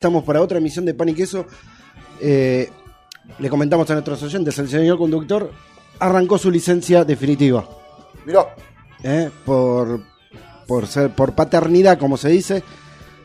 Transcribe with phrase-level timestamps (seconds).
[0.00, 1.44] Estamos para otra emisión de Pan y Queso.
[2.22, 2.70] Eh,
[3.38, 5.52] le comentamos a nuestros oyentes, el señor conductor
[5.98, 7.68] arrancó su licencia definitiva.
[8.24, 8.46] Mirá,
[9.02, 9.28] ¿eh?
[9.44, 10.00] por,
[10.66, 12.62] por, ser, por paternidad, como se dice.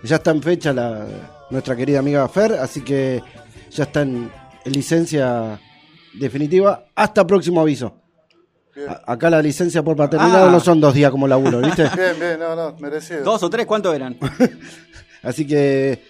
[0.03, 1.07] Ya está en fecha la,
[1.49, 3.23] nuestra querida amiga Fer, así que
[3.71, 4.29] ya está en,
[4.65, 5.57] en licencia
[6.19, 8.01] definitiva hasta próximo aviso.
[9.07, 10.51] acá la licencia por paternidad Ah.
[10.51, 11.83] no son dos días como laburo, ¿viste?
[11.95, 13.23] bien, bien, no, no, merecido.
[13.23, 13.65] ¿Dos o tres?
[13.65, 14.17] ¿Cuántos eran?
[15.23, 16.03] Así que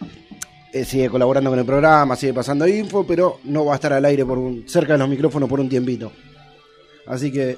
[0.84, 4.25] sigue colaborando con el programa, sigue pasando info, pero no va a estar al aire
[4.25, 6.11] por un, cerca de los micrófonos por un tiempito.
[7.07, 7.57] Así que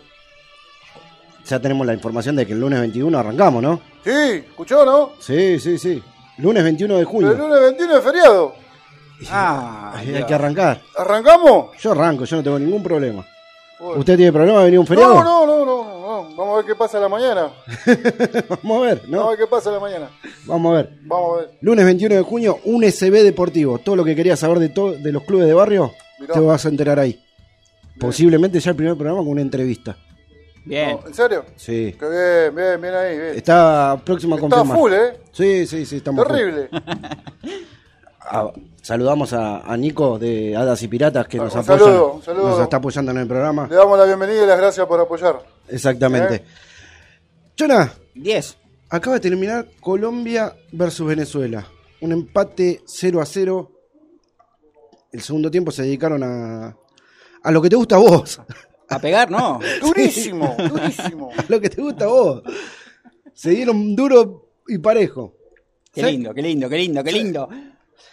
[1.45, 3.81] ya tenemos la información de que el lunes 21 arrancamos, ¿no?
[4.03, 5.13] Sí, ¿escuchó, no?
[5.19, 6.03] Sí, sí, sí.
[6.37, 7.33] Lunes 21 de El junio.
[7.33, 8.55] lunes 21 es feriado.
[9.31, 10.81] Ah, Hay hay que arrancar.
[10.95, 11.75] ¿Arrancamos?
[11.79, 13.25] Yo arranco, yo no tengo ningún problema.
[13.79, 13.99] Bueno.
[13.99, 15.23] ¿Usted tiene problema de venir un feriado?
[15.23, 15.96] No, no, no, no,
[16.37, 17.51] Vamos a ver qué pasa a la mañana.
[18.63, 19.29] Vamos a ver, Vamos a ¿no?
[19.29, 20.09] ver qué pasa a la mañana.
[20.45, 20.89] Vamos a ver.
[21.01, 21.49] Vamos a ver.
[21.61, 23.79] Lunes 21 de junio, un SB Deportivo.
[23.79, 26.33] Todo lo que querías saber de, to- de los clubes de barrio, Mirá.
[26.35, 27.19] te vas a enterar ahí.
[27.99, 29.97] Posiblemente ya el primer programa con una entrevista.
[30.63, 30.99] bien.
[31.01, 31.43] No, ¿En serio?
[31.55, 31.95] Sí.
[31.99, 33.35] Qué bien, bien, bien ahí, bien.
[33.35, 34.77] Está próximo a Está confirmar.
[34.77, 35.17] full, ¿eh?
[35.31, 36.35] Sí, sí, sí, estamos full.
[36.37, 36.69] Terrible.
[38.29, 42.21] Ah, saludamos a, a Nico de Hadas y Piratas que Un nos saludo, apoya, un
[42.23, 42.49] saludo.
[42.49, 43.67] nos está apoyando en el programa.
[43.69, 45.39] Le damos la bienvenida y las gracias por apoyar.
[45.69, 46.35] Exactamente.
[46.35, 46.43] ¿Eh?
[47.55, 48.57] Chona, Diez.
[48.89, 51.65] acaba de terminar Colombia versus Venezuela.
[52.01, 53.71] Un empate 0 a 0.
[55.11, 56.75] El segundo tiempo se dedicaron a,
[57.43, 58.41] a lo que te gusta a vos.
[58.89, 59.31] ¿A pegar?
[59.31, 59.59] No.
[59.81, 61.29] Durísimo, durísimo.
[61.37, 62.41] A lo que te gusta a vos.
[63.33, 65.33] Se dieron duro y parejo.
[65.93, 67.49] Qué ¿Sabes- lindo, qué lindo, qué lindo, qué lindo.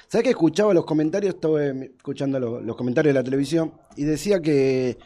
[0.09, 1.35] ¿Sabes que escuchaba los comentarios?
[1.35, 4.99] Estuve escuchando lo- los, comentarios de la televisión y decía que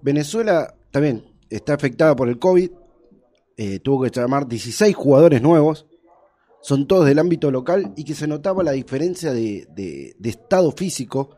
[0.00, 2.70] Venezuela también está afectada por el COVID.
[3.58, 5.86] eh, tuvo que llamar 16 jugadores nuevos.
[6.62, 11.36] Son todos del ámbito local y que se notaba la diferencia de, estado físico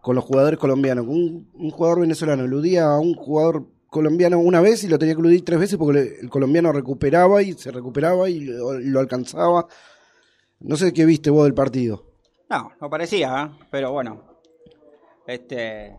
[0.00, 1.06] con los jugadores colombianos.
[1.08, 5.44] Un, jugador venezolano eludía a un jugador colombiano una vez y lo tenía que eludir
[5.44, 9.66] tres veces porque el colombiano recuperaba y se recuperaba y lo alcanzaba.
[10.60, 12.04] No sé qué viste vos del partido.
[12.48, 13.66] No, no parecía, ¿eh?
[13.70, 14.22] pero bueno.
[15.26, 15.96] Este.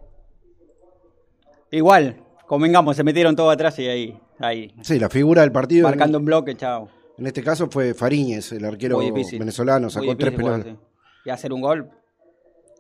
[1.72, 4.74] Igual, convengamos, se metieron todos atrás y ahí, ahí.
[4.82, 5.88] Sí, la figura del partido.
[5.88, 6.90] Marcando en, un bloque, chao.
[7.18, 9.40] en este caso fue Fariñez, el arquero difícil.
[9.40, 10.68] venezolano, sacó tres penales.
[10.68, 10.78] sí.
[11.26, 11.90] Y hacer un gol,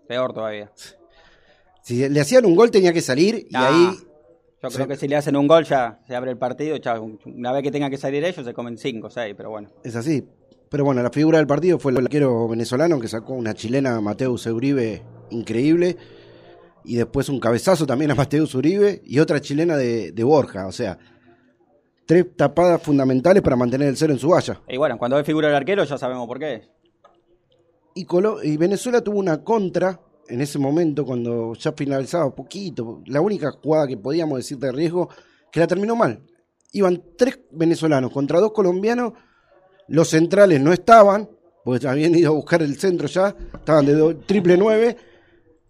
[0.07, 0.71] peor todavía.
[1.81, 3.97] Si le hacían un gol tenía que salir y Ah, ahí
[4.61, 7.17] Yo creo que si le hacen un gol ya se abre el partido, chao.
[7.25, 9.69] Una vez que tenga que salir ellos se comen cinco, seis, pero bueno.
[9.83, 10.23] es así.
[10.69, 14.01] Pero bueno, la figura del partido fue el arquero venezolano que sacó una chilena a
[14.01, 15.97] Mateus Uribe increíble.
[16.83, 20.67] Y después un cabezazo también a Mateus Uribe y otra chilena de, de Borja.
[20.67, 20.97] O sea,
[22.05, 24.61] tres tapadas fundamentales para mantener el cero en su valla.
[24.67, 26.63] Y bueno, cuando ve figura el arquero ya sabemos por qué.
[27.93, 33.01] Y, Colo- y Venezuela tuvo una contra en ese momento cuando ya finalizaba poquito.
[33.05, 35.09] La única jugada que podíamos decir de riesgo
[35.51, 36.21] que la terminó mal.
[36.73, 39.13] Iban tres venezolanos contra dos colombianos.
[39.87, 41.29] Los centrales no estaban,
[41.63, 43.35] porque habían ido a buscar el centro ya.
[43.53, 44.95] Estaban de do- triple nueve.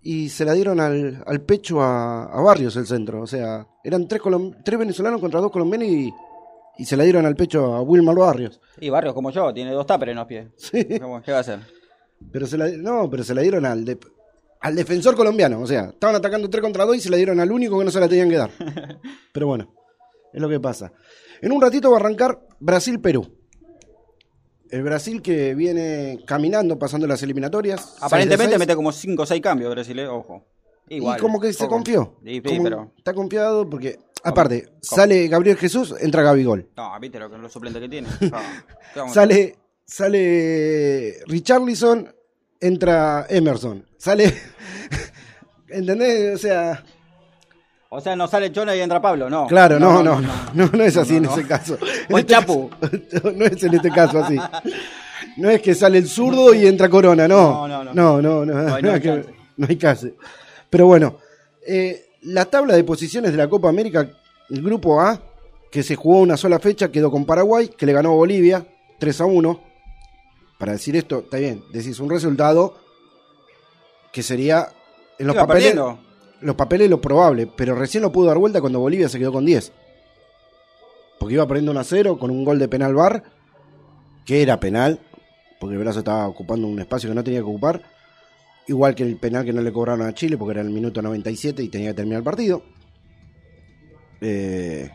[0.01, 3.21] Y se la dieron al, al pecho a, a Barrios el centro.
[3.23, 4.21] O sea, eran tres,
[4.63, 6.13] tres venezolanos contra dos colombianos y,
[6.77, 8.61] y se la dieron al pecho a Wilmar Barrios.
[8.79, 10.47] Y Barrios como yo, tiene dos tapers en los pies.
[10.57, 10.99] Sí.
[10.99, 11.59] ¿Cómo- ¿Qué va a hacer?
[12.31, 13.97] Pero se la, no, pero se la dieron al, de-
[14.61, 15.59] al defensor colombiano.
[15.59, 17.91] O sea, estaban atacando 3 contra 2 y se la dieron al único que no
[17.91, 18.51] se la tenían que dar.
[19.33, 19.73] Pero bueno,
[20.33, 20.93] es lo que pasa.
[21.41, 23.34] En un ratito va a arrancar Brasil-Perú.
[24.75, 27.95] El Brasil que viene caminando, pasando las eliminatorias.
[28.01, 30.43] Aparentemente mete como cinco o seis cambios Brasil, eh, ojo.
[30.89, 31.75] Igual, y como que se poco.
[31.77, 32.17] confió.
[32.25, 32.91] Sí, sí, Como- pero...
[32.97, 36.67] Está confiado porque, aparte, sale Gabriel Jesús, entra Gabigol.
[36.75, 38.09] No, viste lo que los suplentes que tiene.
[38.33, 42.13] Ah, ¿qué vamos a Sale, sale Richarlison,
[42.59, 43.85] entra Emerson.
[43.97, 44.25] Sale.
[45.69, 46.35] ¿Entendés?
[46.35, 46.83] O sea.
[47.89, 49.47] O sea, no sale Chona y entra Pablo, no.
[49.47, 51.77] Claro, no, no, no, no, no es así en ese caso.
[52.11, 52.69] O este Chapu.
[53.35, 54.37] no es en este caso así.
[55.37, 57.67] No es que sale el zurdo y entra Corona, no.
[57.67, 58.53] No, no, No, no, no.
[58.53, 58.81] No,
[59.57, 60.07] no hay- caso.
[60.69, 61.17] Pero bueno,
[61.65, 64.09] eh, la tabla de posiciones de la Copa América,
[64.49, 65.21] el grupo A,
[65.71, 68.65] que se jugó una sola fecha, quedó con Paraguay, que le ganó a Bolivia
[68.99, 69.61] 3 a 1.
[70.57, 72.77] Para decir esto, está bien, decís un resultado
[74.11, 74.69] que sería
[75.19, 75.99] en los papeles perdiendo.
[76.45, 79.45] Los papeles lo probable, pero recién lo pudo dar vuelta cuando Bolivia se quedó con
[79.45, 79.71] 10.
[81.19, 83.23] Porque iba perdiendo 1 a 0 con un gol de penal bar,
[84.25, 84.99] que era penal,
[85.59, 87.81] porque el brazo estaba ocupando un espacio que no tenía que ocupar.
[88.67, 91.63] Igual que el penal que no le cobraron a Chile, porque era el minuto 97
[91.63, 92.63] y tenía que terminar el partido.
[94.21, 94.89] Eh,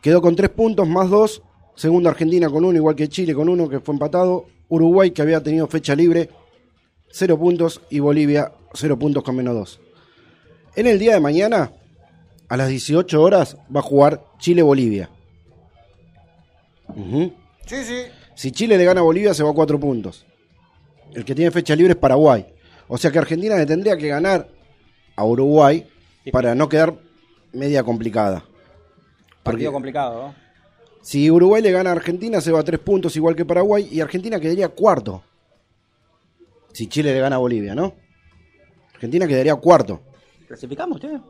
[0.00, 1.42] quedó con 3 puntos más 2.
[1.74, 4.46] Segunda Argentina con 1, igual que Chile con 1, que fue empatado.
[4.68, 6.30] Uruguay, que había tenido fecha libre,
[7.10, 9.80] 0 puntos y Bolivia 0 puntos con menos 2.
[10.76, 11.72] En el día de mañana,
[12.48, 15.10] a las 18 horas, va a jugar Chile-Bolivia.
[17.66, 18.02] Sí, sí.
[18.34, 20.26] Si Chile le gana a Bolivia, se va a 4 puntos.
[21.14, 22.46] El que tiene fecha libre es Paraguay.
[22.88, 24.48] O sea que Argentina le tendría que ganar
[25.16, 25.86] a Uruguay
[26.32, 26.94] para no quedar
[27.52, 28.44] media complicada.
[29.42, 30.34] Partido Porque- complicado, ¿no?
[31.02, 34.00] Si Uruguay le gana a Argentina, se va a tres puntos igual que Paraguay y
[34.00, 35.22] Argentina quedaría cuarto.
[36.72, 37.94] Si Chile le gana a Bolivia, ¿no?
[38.94, 40.02] Argentina quedaría cuarto,
[40.50, 41.20] ¿Clasificamos ustedes?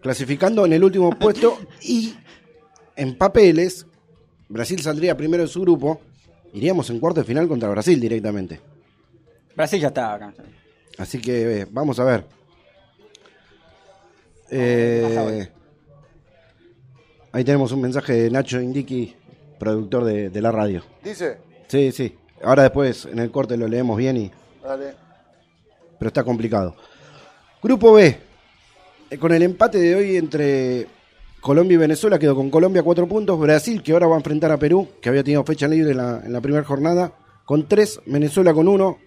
[0.00, 2.12] clasificando en el último puesto y
[2.96, 3.86] en papeles,
[4.48, 6.00] Brasil saldría primero de su grupo,
[6.52, 8.60] iríamos en cuarto de final contra Brasil directamente.
[9.54, 10.34] Brasil ya está acá.
[10.98, 12.26] Así que eh, vamos a ver.
[14.50, 15.48] Eh,
[17.30, 19.14] ahí tenemos un mensaje de Nacho Indiqui,
[19.60, 20.82] productor de, de la radio.
[21.02, 21.38] Dice.
[21.68, 22.18] Sí, sí.
[22.42, 24.30] Ahora después en el corte lo leemos bien, y,
[24.62, 24.94] Dale.
[25.98, 26.74] pero está complicado.
[27.62, 28.33] Grupo B.
[29.14, 30.86] Eh, Con el empate de hoy entre
[31.40, 33.38] Colombia y Venezuela quedó con Colombia cuatro puntos.
[33.38, 36.20] Brasil, que ahora va a enfrentar a Perú, que había tenido fecha libre en la,
[36.24, 37.12] en la primera jornada,
[37.44, 38.00] con tres.
[38.06, 38.98] Venezuela con uno.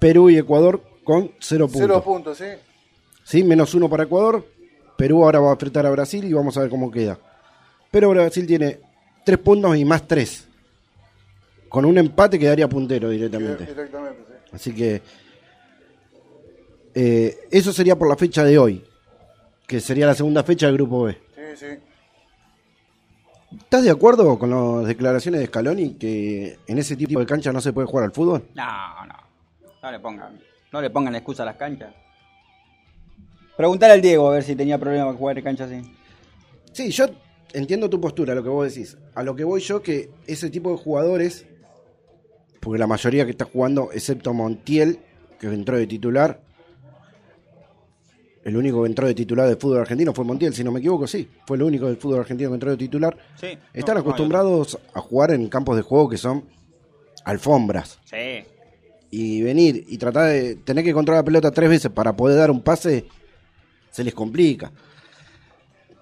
[0.00, 1.82] Perú y Ecuador con cero puntos.
[1.82, 2.44] Cero puntos, sí.
[3.22, 4.44] Sí, menos uno para Ecuador.
[4.96, 7.18] Perú ahora va a enfrentar a Brasil y vamos a ver cómo queda.
[7.90, 8.80] Pero Brasil tiene
[9.24, 10.46] tres puntos y más tres.
[11.68, 13.66] Con un empate quedaría puntero directamente.
[13.66, 14.50] Directamente, sí.
[14.52, 15.02] Así que
[16.94, 18.84] eh, eso sería por la fecha de hoy,
[19.66, 21.18] que sería la segunda fecha del grupo B.
[21.34, 21.66] Sí, sí.
[23.58, 27.60] ¿Estás de acuerdo con las declaraciones de Scaloni que en ese tipo de cancha no
[27.60, 28.44] se puede jugar al fútbol?
[28.54, 29.14] No, no.
[29.82, 30.40] No le pongan,
[30.72, 31.94] no le pongan excusa a las canchas.
[33.56, 35.82] Preguntar al Diego a ver si tenía problema con jugar en cancha así.
[36.72, 37.06] Sí, yo
[37.52, 38.96] entiendo tu postura, lo que vos decís.
[39.14, 41.46] A lo que voy yo, que ese tipo de jugadores,
[42.60, 44.98] porque la mayoría que está jugando, excepto Montiel,
[45.38, 46.40] que entró de titular,
[48.44, 51.06] el único que entró de titular del fútbol argentino fue Montiel, si no me equivoco,
[51.06, 53.16] sí, fue el único del fútbol argentino que entró de titular.
[53.40, 53.58] Sí.
[53.72, 56.44] Están No, no, acostumbrados a jugar en campos de juego que son
[57.24, 57.98] alfombras.
[58.04, 58.44] Sí.
[59.10, 62.50] Y venir y tratar de tener que controlar la pelota tres veces para poder dar
[62.50, 63.06] un pase,
[63.90, 64.72] se les complica.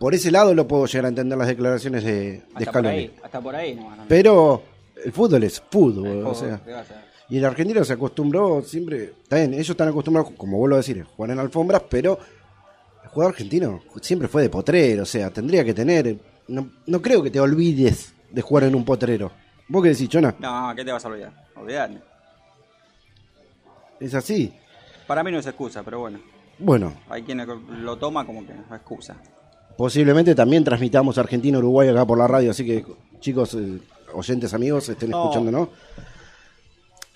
[0.01, 2.97] Por ese lado lo puedo llegar a entender las declaraciones de, de Hasta por Scaloni.
[2.97, 3.89] ahí, hasta por ahí no.
[4.09, 4.63] Pero
[5.05, 6.61] el fútbol es fútbol, El o sea.
[7.33, 11.31] Y el argentino se acostumbró siempre, bien, ellos están acostumbrados, como vuelvo a decir, jugar
[11.31, 12.19] en alfombras, pero
[13.03, 16.19] el jugador argentino siempre fue de potrero, o sea, tendría que tener,
[16.49, 19.33] no, no creo que te olvides de jugar en un potrero.
[19.67, 20.35] ¿Vos qué decís, Chona?
[20.41, 21.33] No, ¿qué te vas a olvidar?
[21.57, 22.03] Olvidate.
[23.99, 24.53] Es así.
[25.07, 26.21] Para mí no es excusa, pero bueno.
[26.59, 27.43] Bueno, Hay quien
[27.83, 29.17] lo toma como que es excusa.
[29.79, 32.85] posiblemente también transmitamos Argentina-Uruguay acá por la radio, así que
[33.21, 33.81] chicos, eh,
[34.13, 35.23] oyentes amigos, estén No.
[35.23, 35.71] escuchando, ¿no?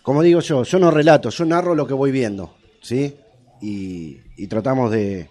[0.06, 3.17] Como digo yo, yo no relato, yo narro lo que voy viendo, ¿sí?
[3.61, 5.29] Y, y tratamos de,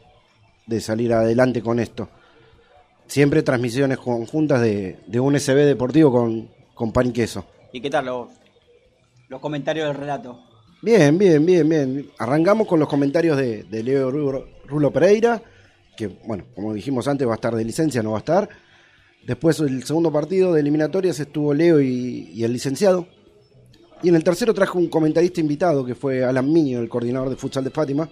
[0.67, 2.09] de salir adelante con esto.
[3.07, 7.45] Siempre transmisiones conjuntas de, de un SB deportivo con, con pan y queso.
[7.71, 8.27] ¿Y qué tal los,
[9.29, 10.41] los comentarios del relato?
[10.81, 12.09] Bien, bien, bien, bien.
[12.19, 15.41] Arrancamos con los comentarios de, de Leo Rulo, Pereira,
[15.95, 18.49] que, bueno, como dijimos antes, va a estar de licencia, no va a estar.
[19.25, 23.07] Después, el segundo partido de eliminatorias estuvo Leo y, y el licenciado.
[24.03, 27.35] Y en el tercero trajo un comentarista invitado, que fue Alan Miño, el coordinador de
[27.35, 28.09] futsal de Fátima,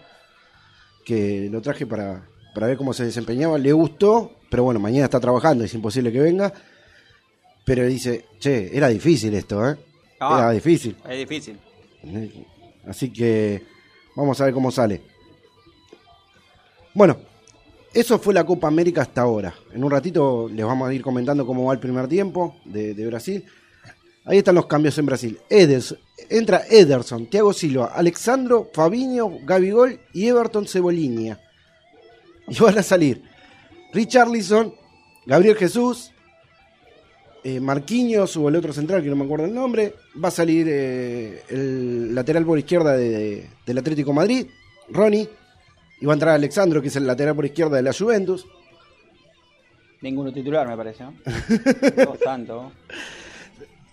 [1.06, 3.58] que lo traje para, para ver cómo se desempeñaba.
[3.58, 6.54] Le gustó, pero bueno, mañana está trabajando, es imposible que venga.
[7.66, 9.78] Pero dice, che, era difícil esto, ¿eh?
[10.20, 10.38] Ah.
[10.40, 10.96] Era difícil.
[11.08, 11.60] Es difícil.
[12.88, 13.64] Así que
[14.16, 15.02] vamos a ver cómo sale.
[16.94, 17.18] Bueno,
[17.94, 19.54] eso fue la Copa América hasta ahora.
[19.74, 23.06] En un ratito les vamos a ir comentando cómo va el primer tiempo de, de
[23.08, 23.46] Brasil.
[24.26, 25.40] Ahí están los cambios en Brasil.
[25.50, 25.96] Eders,
[26.30, 31.40] entra Ederson, Thiago Silva, Alexandro, Fabinho, Gabigol y Everton Cebolinha.
[32.48, 33.22] Y van a salir
[33.94, 34.74] Richarlison,
[35.26, 36.12] Gabriel Jesús,
[37.44, 39.96] eh, Marquinhos o el otro central que no me acuerdo el nombre.
[40.24, 44.48] Va a salir eh, el lateral por izquierda de- de- del Atlético Madrid,
[44.90, 45.28] Ronnie.
[46.00, 48.46] Y va a entrar Alexandro, que es el lateral por izquierda de la Juventus.
[50.02, 51.14] Ninguno titular, me parece, ¿no?
[52.24, 52.72] Santo.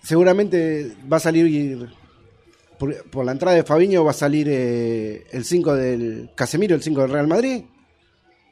[0.01, 1.89] Seguramente va a salir
[2.79, 6.81] por, por la entrada de Fabiño va a salir eh, el 5 del Casemiro, el
[6.81, 7.63] 5 del Real Madrid.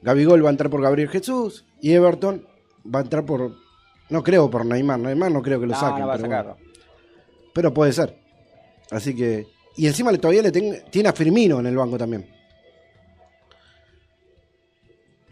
[0.01, 2.45] Gabigol va a entrar por Gabriel Jesús y Everton
[2.85, 3.55] va a entrar por
[4.09, 6.29] no creo por Neymar, Neymar no creo que lo No, saquen, no va a pero,
[6.29, 6.53] sacarlo.
[6.55, 6.71] bueno.
[7.53, 8.17] Pero puede ser.
[8.91, 12.25] Así que y encima todavía le ten- tiene a Firmino en el banco también.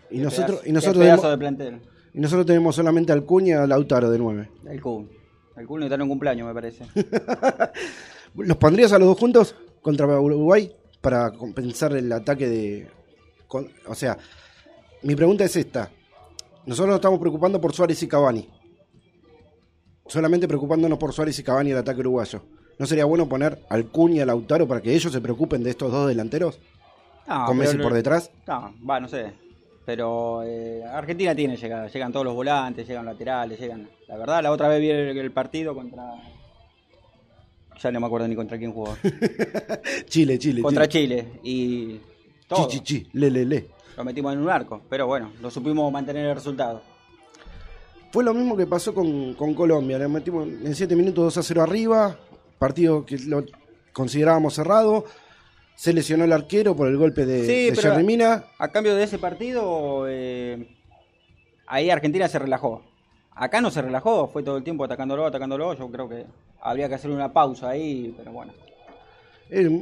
[0.10, 1.82] Y Qué nosotros pedazo- y nosotros tenemos, de plantel.
[2.14, 4.50] y nosotros tenemos solamente al Cuña, a Lautaro de 9.
[4.70, 5.10] El Kun.
[5.58, 6.86] El Kun está en un cumpleaños, me parece.
[8.36, 10.72] ¿Los pondrías a los dos juntos contra Uruguay
[11.02, 12.88] para compensar el ataque de...
[13.48, 14.18] con- o sea,
[15.04, 15.90] mi pregunta es esta.
[16.66, 18.48] Nosotros nos estamos preocupando por Suárez y Cavani.
[20.06, 22.44] Solamente preocupándonos por Suárez y Cavani el ataque uruguayo.
[22.78, 25.72] ¿No sería bueno poner al Cuni y a Lautaro para que ellos se preocupen de
[25.72, 26.60] estos dos delanteros?
[27.28, 28.30] No, con pero Messi no- por detrás.
[28.48, 29.34] No, va, no sé.
[29.88, 31.88] Pero eh, Argentina tiene llegada.
[31.88, 33.90] Llegan todos los volantes, llegan laterales, llegan.
[34.10, 36.04] La verdad, la otra vez vi el, el partido contra.
[37.82, 38.98] Ya no me acuerdo ni contra quién jugó.
[40.10, 40.62] Chile, Chile.
[40.62, 41.22] contra Chile.
[41.22, 41.40] Chile.
[41.42, 42.02] Y.
[42.50, 42.68] Todo.
[42.68, 43.70] Chi, chi, chi, le, le, le.
[43.96, 44.82] Lo metimos en un arco.
[44.90, 46.82] Pero bueno, lo supimos mantener el resultado.
[48.12, 49.98] Fue lo mismo que pasó con, con Colombia.
[49.98, 52.20] Le metimos en 7 minutos 2 a 0 arriba.
[52.60, 53.46] Partido que lo
[53.94, 55.06] considerábamos cerrado.
[55.78, 58.46] Se lesionó el arquero por el golpe de, Sí, de pero- Jerry Mina.
[58.58, 60.76] A cambio de ese partido, eh,
[61.68, 62.82] ahí Argentina se relajó.
[63.36, 65.76] Acá no se relajó, fue todo el tiempo atacándolo, atacándolo.
[65.76, 66.26] Yo creo que
[66.62, 68.54] habría que hacer una pausa ahí, pero bueno.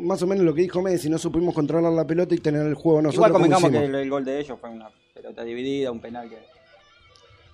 [0.04, 1.10] Más o menos lo que dijo Messi.
[1.10, 4.10] No supimos controlar la pelota y tener el juego nosotros Igual convengamos que el, el
[4.10, 6.38] gol de ellos fue una pelota dividida, un penal que.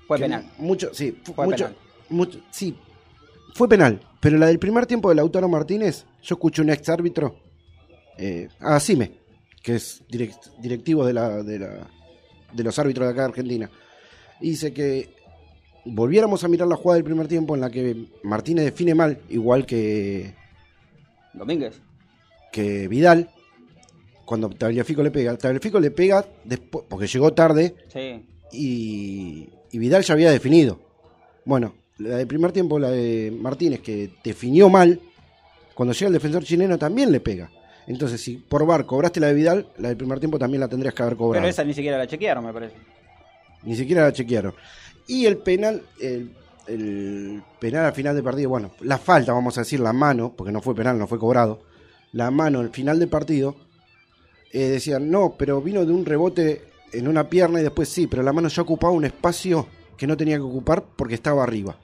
[0.07, 0.45] Fue Que penal.
[0.57, 1.77] Mucho, sí, fu- Fue mucho, penal.
[2.09, 2.75] mucho- sí,
[3.53, 4.01] fue penal.
[4.19, 7.35] Pero la del primer tiempo de Lautaro Martínez, yo escuché un ex árbitro,
[8.21, 9.11] eh, a Sime,
[9.63, 11.87] que es direct- directivo de, la, de, la-
[12.53, 13.69] de los árbitros de acá de Argentina.
[14.39, 15.09] Dice que
[15.85, 19.65] volviéramos a mirar la jugada del primer tiempo en la que Martínez define mal, igual
[19.65, 20.33] que,
[21.33, 21.81] Domínguez.
[22.51, 23.29] que Vidal,
[24.25, 25.37] cuando Tagliafico le pega.
[25.37, 28.25] Tagliafico le pega después, porque llegó tarde, Sí.
[28.51, 30.79] y, y Vidal ya había definido.
[31.45, 34.99] Bueno, la del primer tiempo, la de Martínez, que definió mal,
[35.73, 37.49] cuando llega el defensor chileno también le pega.
[37.91, 40.93] Entonces, si por bar cobraste la de Vidal, la del primer tiempo también la tendrías
[40.93, 41.41] que haber cobrado.
[41.41, 42.75] Pero esa ni siquiera la chequearon, me parece.
[43.63, 44.53] Ni siquiera la chequearon.
[45.07, 46.31] Y el penal, el,
[46.67, 50.53] el penal al final del partido, bueno, la falta, vamos a decir, la mano, porque
[50.53, 51.63] no fue penal, no fue cobrado,
[52.13, 53.57] la mano al final del partido,
[54.53, 56.61] eh, decían, no, pero vino de un rebote
[56.93, 59.67] en una pierna y después sí, pero la mano ya ocupaba un espacio
[59.97, 61.77] que no tenía que ocupar porque estaba arriba.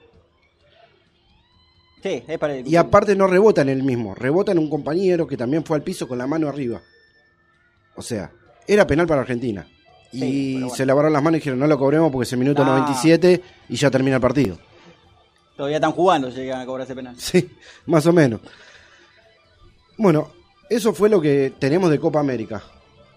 [2.02, 5.36] Sí, es para Y aparte no rebota en el mismo, rebota en un compañero que
[5.36, 6.80] también fue al piso con la mano arriba.
[7.96, 8.30] O sea,
[8.66, 9.66] era penal para Argentina.
[10.12, 10.76] Y Sí, pero bueno.
[10.76, 12.66] se lavaron las manos y dijeron, no lo cobremos porque es el minuto Ah.
[12.66, 14.58] 97 y ya termina el partido.
[15.56, 17.16] Todavía están jugando, llegan a cobrar ese penal.
[17.18, 17.50] Sí,
[17.86, 18.40] más o menos.
[19.96, 20.30] Bueno,
[20.70, 22.62] eso fue lo que tenemos de Copa América.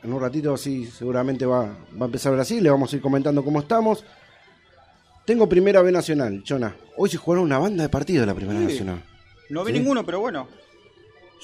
[0.03, 3.43] En un ratito sí, seguramente va, va a empezar Brasil, le vamos a ir comentando
[3.43, 4.03] cómo estamos.
[5.25, 6.75] Tengo Primera B Nacional, Chona.
[6.97, 8.65] Hoy se jugaron una banda de partidos de la Primera Sí.
[8.65, 9.03] Nacional.
[9.49, 9.79] No vi Sí.
[9.79, 10.47] ninguno, pero bueno.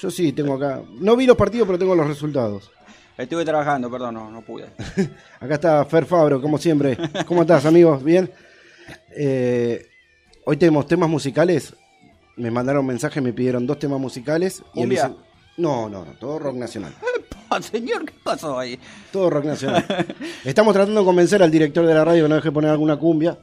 [0.00, 0.82] Yo sí, tengo acá.
[1.00, 2.70] No vi los partidos, pero tengo los resultados.
[3.16, 4.66] Estuve trabajando, perdón, no, no pude.
[5.40, 6.96] Acá está Fer Fabro, como siempre.
[7.26, 8.02] ¿Cómo estás, amigos?
[8.04, 8.30] ¿Bien?
[9.16, 9.84] Eh,
[10.44, 11.74] hoy tenemos temas musicales.
[12.36, 14.62] Me mandaron mensajes, me pidieron dos temas musicales.
[14.74, 15.12] Y ¿Cumbia?
[15.56, 16.94] No, no, no, todo rock nacional.
[17.60, 18.78] Señor, ¿qué pasó ahí?
[19.10, 19.84] Todo rock nacional.
[20.44, 23.36] Estamos tratando de convencer al director de la radio que no deje poner alguna cumbia.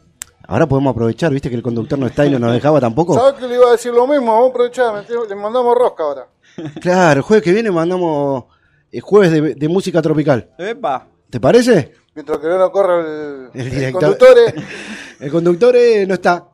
[0.48, 3.16] Ahora podemos aprovechar, viste que el conductor no está y no nos dejaba tampoco.
[3.16, 4.28] ¿Sabes que le iba a decir lo mismo?
[4.34, 6.28] Vamos a aprovechar, le mandamos rosca ahora.
[6.82, 8.46] Claro, el jueves que viene mandamos
[8.92, 10.50] eh, jueves de, de música tropical.
[10.58, 11.08] Epa.
[11.30, 11.94] ¿Te parece?
[12.14, 14.38] Mientras que no corra el, El el conductor.
[14.48, 14.54] eh.
[15.20, 16.46] El conductor eh, no está.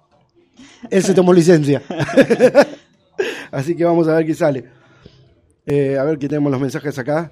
[0.90, 1.82] Él se tomó licencia.
[3.52, 4.66] Así que vamos a ver qué sale.
[5.66, 7.32] Eh, a ver qué tenemos los mensajes acá.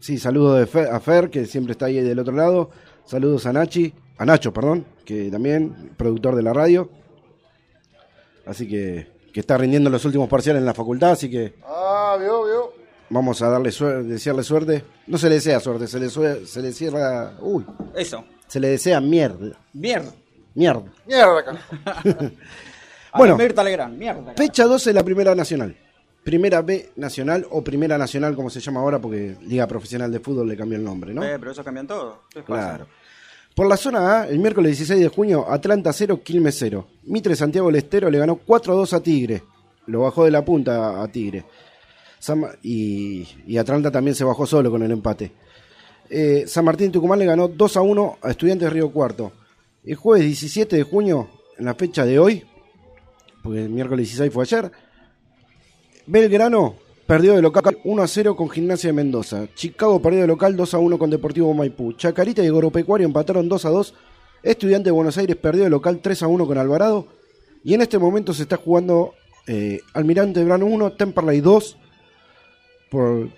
[0.00, 2.70] Sí, saludos de Fer- a Fer, que siempre está ahí del otro lado.
[3.04, 6.90] Saludos a Nachi, a Nacho, perdón, que también, productor de la radio.
[8.46, 12.44] Así que, que está rindiendo los últimos parciales en la facultad, así que Ah, vio,
[12.44, 12.72] vio.
[13.10, 14.84] vamos a darle suerte, desearle suerte.
[15.06, 17.34] No se le desea suerte, se le, sue- se le cierra.
[17.40, 18.24] Uy, Eso.
[18.46, 19.56] se le desea mierda.
[19.72, 20.12] Mierda.
[20.54, 20.82] Mierda.
[21.06, 21.60] Mierda,
[23.16, 23.36] Bueno.
[23.36, 24.34] Mirta Legrand, mierda.
[24.36, 25.76] Fecha 12 de la Primera Nacional.
[26.24, 30.46] Primera B Nacional o Primera Nacional, como se llama ahora, porque Liga Profesional de Fútbol
[30.48, 31.22] le cambió el nombre, ¿no?
[31.24, 32.22] Eh, pero eso cambian todo.
[32.30, 32.68] ¿Qué pasa?
[32.76, 32.86] Claro.
[33.58, 36.86] Por la zona A, el miércoles 16 de junio, Atlanta 0, Quilmes 0.
[37.06, 39.42] Mitre Santiago del Estero le ganó 4 a 2 a Tigre.
[39.86, 41.44] Lo bajó de la punta a Tigre.
[42.62, 45.32] Y, Atlanta también se bajó solo con el empate.
[46.08, 49.32] Eh, San Martín Tucumán le ganó 2 a 1 a Estudiantes Río Cuarto.
[49.84, 52.44] El jueves 17 de junio, en la fecha de hoy,
[53.42, 54.70] porque el miércoles 16 fue ayer,
[56.06, 56.76] Belgrano
[57.08, 59.48] perdió de local 1 a 0 con Gimnasia de Mendoza.
[59.54, 61.94] Chicago perdió de local 2 a 1 con Deportivo Maipú.
[61.94, 63.94] Chacarita y Agropecuario empataron 2 a 2.
[64.42, 67.06] Estudiante de Buenos Aires perdió de local 3 a 1 con Alvarado.
[67.64, 69.14] Y en este momento se está jugando
[69.46, 71.78] eh, Almirante Brano 1, Temperley 2
[72.90, 73.30] por,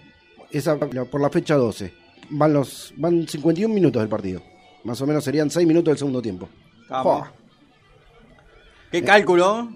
[0.51, 1.95] esa, por la fecha 12.
[2.31, 4.43] Van, los, van 51 minutos del partido.
[4.83, 6.49] Más o menos serían 6 minutos del segundo tiempo.
[8.91, 9.69] ¿Qué cálculo?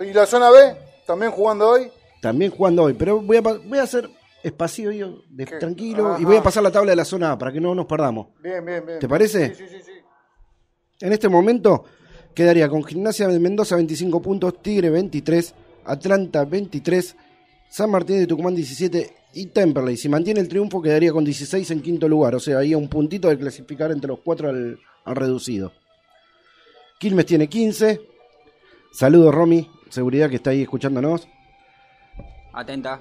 [0.00, 0.74] ¿Y la zona B?
[1.06, 1.88] ¿También jugando hoy?
[2.20, 4.08] También jugando hoy, pero voy a, voy a hacer
[4.42, 4.90] espacio,
[5.28, 5.56] de- ¿Qué?
[5.56, 6.22] tranquilo, Ajá.
[6.22, 8.28] y voy a pasar la tabla de la zona A para que no nos perdamos.
[8.42, 8.98] Bien, bien, bien.
[8.98, 9.54] ¿Te parece?
[9.54, 9.82] Sí, sí, sí.
[9.84, 9.92] sí.
[11.00, 11.84] En este momento
[12.34, 15.54] quedaría con Gimnasia de Mendoza 25 puntos, Tigre 23,
[15.84, 17.16] Atlanta 23,
[17.68, 19.96] San Martín de Tucumán 17 y Temperley.
[19.96, 22.88] Si mantiene el triunfo quedaría con 16 en quinto lugar, o sea, ahí a un
[22.88, 25.72] puntito de clasificar entre los cuatro al, al reducido.
[26.98, 28.00] Quilmes tiene 15.
[28.92, 31.28] Saludos Romy, seguridad que está ahí escuchándonos.
[32.56, 33.00] Atenta.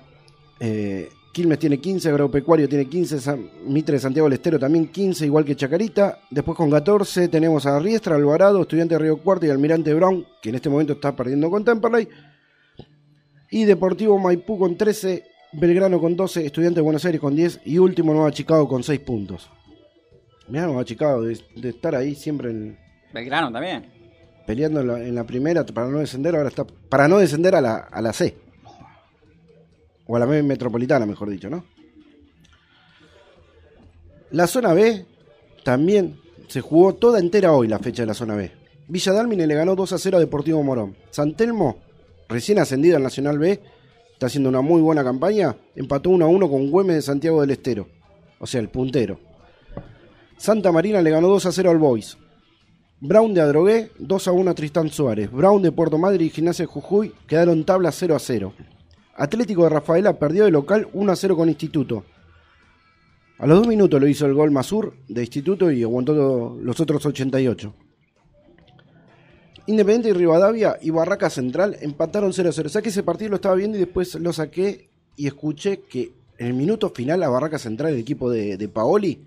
[0.60, 5.26] Eh, Quilmes tiene 15, Agropecuario tiene 15, San- Mitre de Santiago del Estero también 15,
[5.26, 6.20] igual que Chacarita.
[6.30, 10.50] Después con 14 tenemos a Riestra, Alvarado, Estudiante de Río Cuarto y Almirante Brown, que
[10.50, 12.08] en este momento está perdiendo con Temperley.
[13.52, 17.78] Y Deportivo Maipú con 13, Belgrano con 12, Estudiante de Buenos Aires con 10 y
[17.80, 19.50] último Nueva Chicago con 6 puntos.
[20.48, 22.78] Mirá Nueva Chicago, de, de estar ahí siempre en-
[23.14, 23.86] Belgrano también.
[24.48, 27.62] peleando en la, en la primera para no descender, ahora está para no descender a
[27.62, 28.36] la, a la C.
[30.08, 31.66] O a la metropolitana, mejor dicho, ¿no?
[34.32, 35.06] La zona B
[35.64, 38.52] también se jugó toda entera hoy la fecha de la zona B.
[38.88, 40.96] Villa Dálmine le ganó 2 a 0 a Deportivo Morón.
[41.10, 41.78] San Telmo,
[42.30, 43.60] recién ascendido al Nacional B,
[44.14, 47.52] está haciendo una muy buena campaña, empató 1 a 1 con Güemes de Santiago del
[47.52, 47.88] Estero,
[48.40, 49.20] o sea, el puntero.
[50.38, 52.18] Santa Marina le ganó 2 a 0 al Boys.
[53.00, 55.32] Brown de Adrogué, 2 a 1 a Tristán Suárez.
[55.32, 58.54] Brown de Puerto Madrid y Gimnasia Jujuy quedaron tabla 0 a 0.
[59.16, 62.06] Atlético de Rafaela perdió de local 1 a 0 con Instituto.
[63.38, 67.06] A los dos minutos lo hizo el gol Masur de Instituto y aguantó los otros
[67.06, 67.74] 88.
[69.68, 72.68] Independiente y Rivadavia y Barraca Central empataron 0 a 0.
[72.68, 76.14] O sea que ese partido lo estaba viendo y después lo saqué y escuché que
[76.38, 79.26] en el minuto final a Barraca Central, el equipo de, Paoli,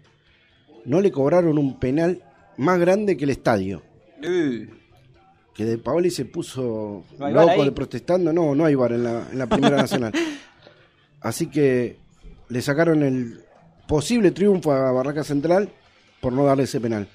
[0.85, 2.23] no le cobraron un penal
[2.57, 3.83] más grande que el estadio.
[5.59, 7.65] Que de Paoli se puso ¿No hay VAR loco ahí?
[7.67, 8.33] de protestando.
[8.33, 10.12] No, no hay bar en la, en la Primera Nacional.
[11.21, 11.99] Así que
[12.49, 13.45] le sacaron el
[13.88, 15.69] posible triunfo a Barraca Central
[16.21, 17.09] por no darle ese penal.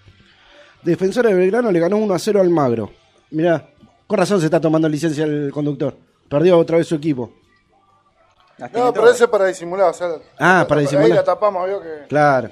[0.84, 2.92] Defensor de Belgrano le ganó 1 a 0 al Magro.
[3.32, 3.70] Mirá,
[4.06, 5.96] con razón se está tomando licencia el conductor.
[6.28, 7.32] Perdió otra vez su equipo.
[8.60, 9.90] No, pero ese es para disimular.
[9.90, 11.10] O sea, Ah, la- para Ahí disimular.
[11.16, 12.08] la tapamos, vio que.
[12.10, 12.50] Claro.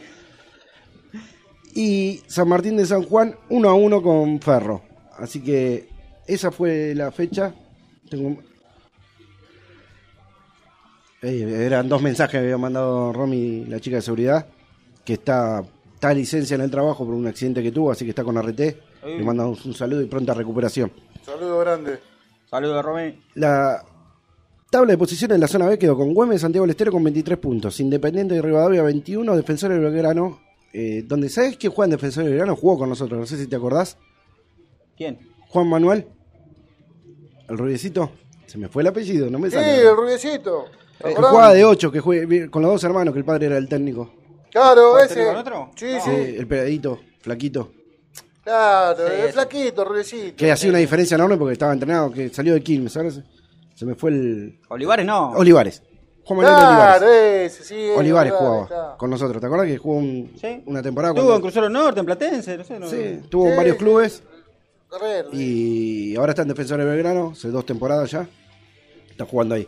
[1.74, 4.82] Y San Martín de San Juan 1 a 1 con Ferro.
[5.22, 5.88] Así que
[6.28, 7.54] esa fue la fecha.
[8.10, 8.38] Tengo...
[11.22, 14.48] Eh, eran dos mensajes que había mandado Romy, la chica de seguridad,
[15.06, 18.24] que está, está licencia en el trabajo por un accidente que tuvo, así que está
[18.24, 18.60] con RT.
[19.06, 20.92] Le mandamos un saludo y pronta recuperación.
[21.24, 22.00] Saludo grande.
[22.50, 23.22] Saludos, Romy.
[23.36, 23.84] La
[24.72, 27.38] tabla de posiciones en la zona B quedó con Güemes, Santiago del Estero con 23
[27.38, 30.40] puntos, Independiente de Rivadavia 21, Defensor del Belgrano,
[30.74, 33.48] eh, donde sabes que juega en Defensor del Belgrano, jugó con nosotros, no sé si
[33.48, 33.98] te acordás.
[35.02, 35.18] ¿Quién?
[35.50, 36.06] Juan Manuel,
[37.50, 38.12] el rubiecito,
[38.46, 39.82] se me fue el apellido, no me Sí, sale.
[39.82, 40.66] el rubiecito.
[41.00, 41.32] ¿Te que acordás?
[41.32, 44.14] jugaba de 8, que juega con los dos hermanos, que el padre era el técnico.
[44.52, 45.26] Claro, ¿Jugaste ese.
[45.26, 45.72] con otro?
[45.76, 46.36] Sí, Sí, sí.
[46.38, 47.72] el pegadito, flaquito.
[48.44, 49.34] Claro, Sí, el ese.
[49.34, 50.36] flaquito, rubiecito.
[50.36, 53.24] Que hacía una diferencia enorme porque estaba entrenado, que salió de Quilmes, ahora se,
[53.74, 54.60] se me fue el...
[54.70, 55.32] Olivares no.
[55.32, 55.82] Olivares.
[56.24, 56.98] Juan Manuel Olivares.
[57.00, 57.76] Claro, ese, sí.
[57.76, 58.98] es Olivares verdad, jugaba está.
[59.00, 59.42] con nosotros.
[59.42, 60.62] ¿Te acuerdas que jugó un- Sí.
[60.68, 61.14] una temporada?
[61.14, 62.80] Estuvo cuando- en Crucero Norte, en Platense, no sé.
[62.80, 63.84] No, Sí, tuvo Sí, varios sí.
[63.84, 64.24] clubes
[65.34, 68.28] Y ahora está en Defensor de Belgrano, hace dos temporadas ya.
[69.10, 69.68] Está jugando ahí.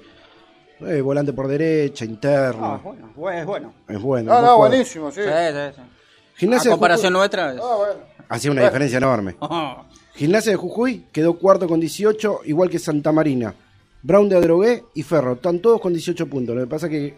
[0.81, 2.65] Eh, volante por derecha, interno.
[2.65, 3.73] Ah, bueno, bueno, es bueno.
[3.87, 4.29] Es bueno.
[4.33, 5.21] No, buen no, buenísimo, sí.
[5.21, 5.81] Sí, sí, sí.
[6.35, 7.53] Gimnasia A de comparación Jujuy nuestra.
[7.53, 7.93] es- Ah, bueno.
[8.29, 9.35] hacía una diferencia enorme.
[9.39, 9.83] Ah,
[10.15, 13.53] Gimnasia de Jujuy quedó cuarto con 18, igual que Santa Marina.
[14.01, 16.53] Brown de Adrogué y Ferro, están todos con 18 puntos.
[16.55, 17.15] Lo que pasa que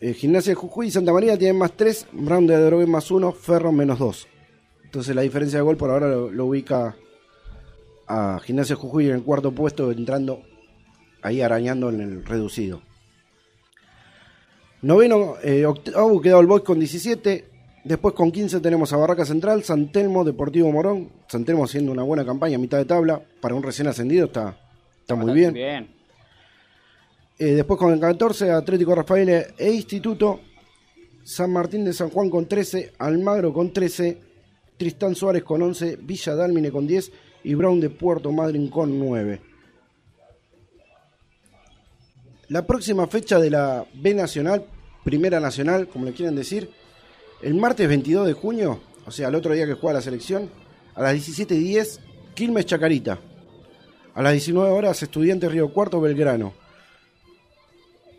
[0.00, 3.30] eh, Gimnasia de Jujuy y Santa Marina tienen más 3, Brown de Adrogué más 1,
[3.32, 4.26] Ferro menos 2.
[4.92, 6.94] Entonces la diferencia de gol por ahora lo, lo ubica
[8.06, 10.42] a Gimnasia Jujuy en el cuarto puesto, entrando
[11.22, 12.82] ahí arañando en el reducido.
[14.82, 17.48] Noveno, eh, octavo quedó el Boys con 17.
[17.84, 21.08] Después con 15 tenemos a Barraca Central, San Telmo, Deportivo Morón.
[21.26, 23.22] San Telmo haciendo una buena campaña, mitad de tabla.
[23.40, 24.60] Para un recién ascendido está,
[25.00, 25.54] está muy bien.
[25.54, 25.88] Bien.
[27.38, 30.40] Eh, después con el 14, Atlético Rafael e Instituto.
[31.24, 34.31] San Martín de San Juan con 13, Almagro con 13,
[34.82, 37.12] Tristán Suárez con 11, Villa Dálmine con 10
[37.44, 39.40] y Brown de Puerto Madryn con 9.
[42.48, 44.66] La próxima fecha de la B Nacional,
[45.04, 46.68] Primera Nacional, como le quieran decir,
[47.42, 50.50] el martes 22 de junio, o sea, el otro día que juega la selección,
[50.96, 52.00] a las 17.10,
[52.34, 53.20] Quilmes Chacarita.
[54.14, 56.54] A las 19 horas, Estudiantes Río Cuarto Belgrano.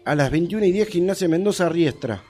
[0.06, 2.23] A las 21 y 10, Gimnasia Mendoza Riestra.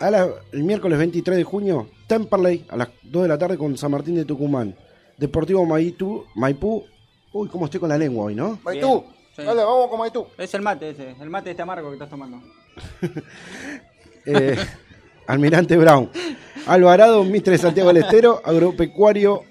[0.00, 3.76] A la- el miércoles 23 de junio, Temperley a las 2 de la tarde con
[3.78, 4.74] San Martín de Tucumán.
[5.16, 6.84] Deportivo Maipú, Maipú.
[7.32, 8.58] Uy, cómo estoy con la lengua hoy, ¿no?
[8.62, 9.04] Maitú.
[9.34, 9.42] Sí.
[9.42, 10.26] Dale, vamos con Maitú.
[10.38, 12.40] Es el mate ese, el mate este amargo que estás tomando.
[14.28, 14.56] Eh,
[15.28, 16.10] Almirante Brown.
[16.66, 19.42] Alvarado, Mister de Santiago del Estero, Agropecuario,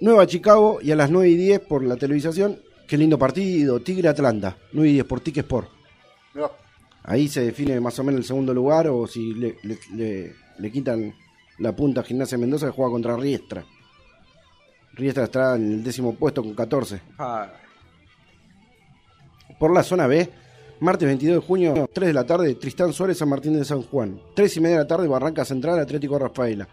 [0.00, 2.58] Nueva Chicago y a las 9 y 10 por la televisación.
[2.88, 5.68] Qué lindo partido, Tigre Atlanta, 9 y 10 por Tique Sport.
[7.04, 10.72] Ahí se define más o menos el segundo lugar o si le, le- le- le
[10.72, 11.14] quitan
[11.58, 13.64] la punta a Gimnasia Mendoza que juega contra Riestra.
[14.94, 17.00] Riestra está en el décimo puesto con 14.
[17.18, 17.52] Ah,
[19.58, 20.28] Por la zona B,
[20.80, 24.20] martes 22 de junio, 3 de la tarde, Tristán Suárez, San Martín de San Juan.
[24.34, 26.68] 3 y media de la tarde, Barranca Central, Atlético Rafaela.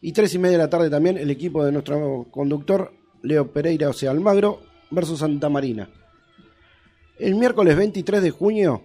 [0.00, 2.92] Y 3 y media de la tarde también el equipo de nuestro conductor,
[3.22, 5.88] Leo Pereira, o sea, Almagro, versus Santa Marina.
[7.18, 8.82] El miércoles 23 de junio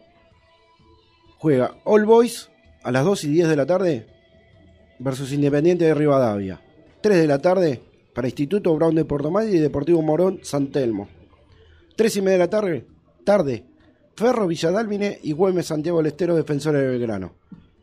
[1.38, 2.50] juega All Boys
[2.84, 4.08] a las 2 y 10 de la tarde
[5.00, 6.62] versus Independiente de Rivadavia.
[7.02, 7.82] 3 de la tarde
[8.14, 11.08] para Instituto Brown de Portomal y Deportivo Morón San Telmo.
[11.96, 12.86] 3 y media de la tarde,
[13.24, 13.66] tarde
[14.16, 17.34] Ferro Villadálmine y Güemes Santiago del Estero Defensores de Belgrano.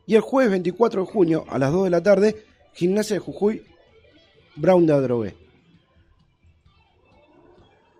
[0.06, 3.62] Y el jueves 24 de junio a las 2 de la tarde, Gimnasia de Jujuy,
[4.56, 5.34] Brown de Adrogué.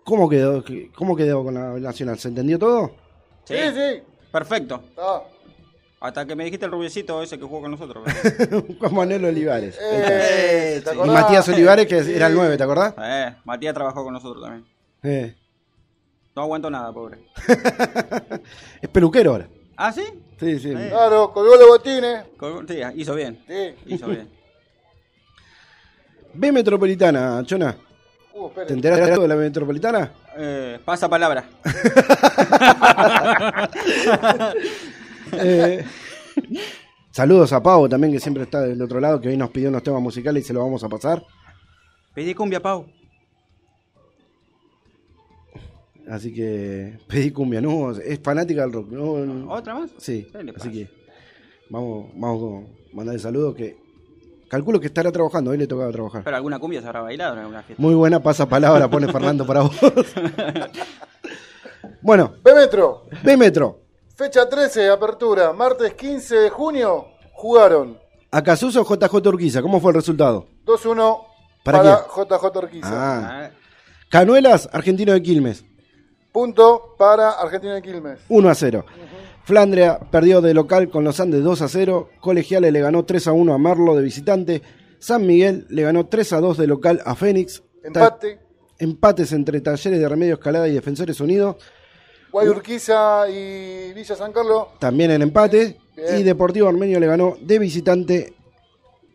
[0.03, 0.63] ¿Cómo quedó,
[0.93, 2.19] ¿Cómo quedó con la Nacional?
[2.19, 2.91] ¿Se entendió todo?
[3.45, 4.03] Sí, sí.
[4.31, 4.83] Perfecto.
[4.97, 5.23] Ah.
[6.05, 8.03] Hasta que me dijiste el rubiecito ese que jugó con nosotros.
[8.79, 9.77] con Manuel Olivares.
[9.81, 11.09] Eh, ¿te Y?
[11.09, 12.93] Matías Olivares, que era el 9, ¿te acordás?
[13.01, 14.65] eh, Matías trabajó con nosotros también.
[15.03, 15.35] Eh.
[16.35, 17.19] No aguanto nada, pobre.
[18.81, 19.47] Es peluquero ahora.
[19.77, 20.03] ¿Ah, sí?
[20.39, 20.71] Sí, sí.
[20.75, 20.87] Eh.
[20.89, 22.23] Claro, colgó los botines.
[22.37, 23.43] Con- Sí, hizo bien.
[23.47, 23.73] Sí.
[23.87, 24.29] Hizo bien.
[26.33, 27.75] B Metropolitana, Chona.
[28.33, 28.49] Uh.
[28.67, 30.11] ¿Te enteraste de algo de la Metropolitana?
[30.37, 31.45] Eh, pasa palabra.
[35.39, 35.85] Eh,
[37.11, 39.83] saludos a Pau también, que siempre está del otro lado, que hoy nos pidió unos
[39.83, 41.23] temas musicales y se los vamos a pasar.
[42.13, 42.87] Pedí cumbia, Pau.
[46.09, 47.91] Así que pedí cumbia, ¿no?
[47.91, 49.51] Es fanática del rock, ¿no?
[49.51, 49.91] ¿Otra más?
[49.97, 50.89] Sí, ¿Qué le así que
[51.69, 53.77] vamos, vamos a mandarle saludos que
[54.47, 56.23] calculo que estará trabajando, hoy le tocaba trabajar.
[56.23, 57.81] Pero alguna cumbia se habrá bailado en alguna fiesta.
[57.81, 59.75] Muy buena pasa palabra, pone Fernando para vos.
[62.01, 62.35] bueno,
[63.23, 63.84] B Metro.
[64.15, 65.51] Fecha 13, apertura.
[65.53, 67.07] Martes 15 de junio.
[67.33, 67.99] Jugaron
[68.31, 70.47] Acasuso JJ Urquiza, ¿cómo fue el resultado?
[70.65, 71.21] 2-1
[71.63, 72.89] ¿Para para, JJ Orquiza.
[72.91, 73.51] Ah.
[74.09, 75.65] Canuelas, Argentino de Quilmes,
[76.31, 78.19] Punto para Argentina de Quilmes.
[78.27, 78.85] 1 a 0.
[79.45, 82.09] Flandria perdió de local con los Andes 2 a 0.
[82.19, 84.61] Colegiales le ganó 3 a 1 a Merlo de visitante.
[84.99, 87.63] San Miguel le ganó 3 a 2 de local a Fénix.
[87.83, 88.35] Empate.
[88.35, 88.41] Ta-
[88.79, 91.55] empates entre Talleres de Remedio Escalada y Defensores Unidos.
[92.35, 94.67] Guayurquiza y Villa San Carlos.
[94.77, 95.77] También el empate.
[95.95, 96.19] Bien.
[96.19, 98.33] Y Deportivo Armenio le ganó de visitante,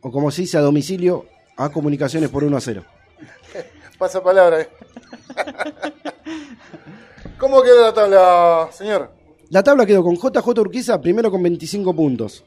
[0.00, 1.26] o como se dice, a domicilio,
[1.58, 2.82] a Comunicaciones por 1 a 0.
[3.98, 4.62] Pasa palabra.
[4.62, 4.68] eh.
[7.38, 9.12] ¿Cómo queda la tabla, señor?
[9.50, 12.42] La tabla quedó con JJ Urquiza primero con 25 puntos.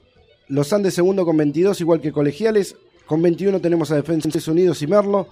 [0.47, 2.75] Los Andes segundo con 22, igual que Colegiales.
[3.05, 5.27] Con 21 tenemos a Defensores Unidos y Merlo.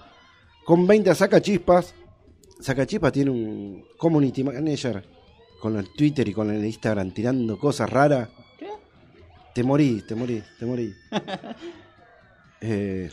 [0.64, 1.96] Con 20 a Sacachispas.
[2.60, 5.21] Sacachispas tiene un community manager
[5.62, 8.28] con el Twitter y con el Instagram tirando cosas raras.
[8.58, 8.68] ¿Qué?
[9.54, 10.92] Te morí, te morí, te morí.
[12.64, 13.10] Eh,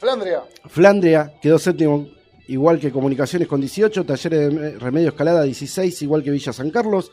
[0.00, 0.42] Flandria.
[0.66, 2.08] Flandria quedó séptimo,
[2.48, 7.12] igual que Comunicaciones con 18, Talleres de Remedio Escalada 16, igual que Villa San Carlos,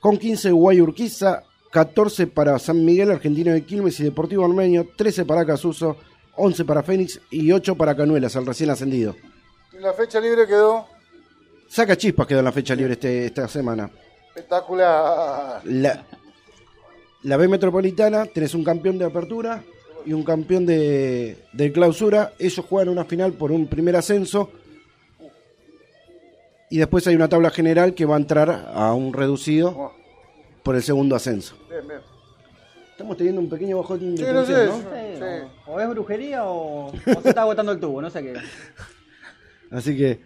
[0.00, 5.24] con 15 Uruguay Urquiza, 14 para San Miguel, Argentino de Quilmes y Deportivo Armenio, 13
[5.24, 5.96] para Casuso,
[6.36, 9.16] 11 para Fénix y 8 para Canuelas, el recién ascendido.
[9.72, 10.86] Y la fecha libre quedó
[11.68, 13.90] Saca chispas quedó en la fecha libre este- esta semana.
[14.34, 15.60] Espectacular.
[15.64, 16.04] La,
[17.22, 19.62] la B Metropolitana, tenés un campeón de apertura
[20.04, 22.32] y un campeón de, de clausura.
[22.38, 24.50] Ellos juegan una final por un primer ascenso.
[26.70, 29.92] Y después hay una tabla general que va a entrar a un reducido Oh,
[30.62, 31.56] por el segundo ascenso.
[31.70, 32.00] bien, bien.
[32.90, 35.18] Estamos teniendo un pequeño bajón de Sí, no tensión, sé.
[35.20, 35.26] ¿no?
[35.46, 35.52] Sí.
[35.66, 36.92] o, o es brujería o, o
[37.22, 38.34] se está agotando el tubo, no sé qué.
[39.70, 40.20] Así que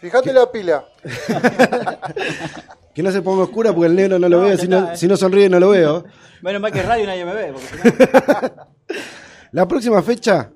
[0.00, 0.84] Fíjate la pila.
[3.00, 4.56] que no se ponga oscura porque el negro no lo No, veo.
[4.68, 4.96] no, eh.
[4.96, 6.04] si no sonríe, no lo veo.
[6.42, 7.52] Menos mal que radio nadie me ve.
[7.52, 8.52] Porque
[9.52, 10.50] La próxima fecha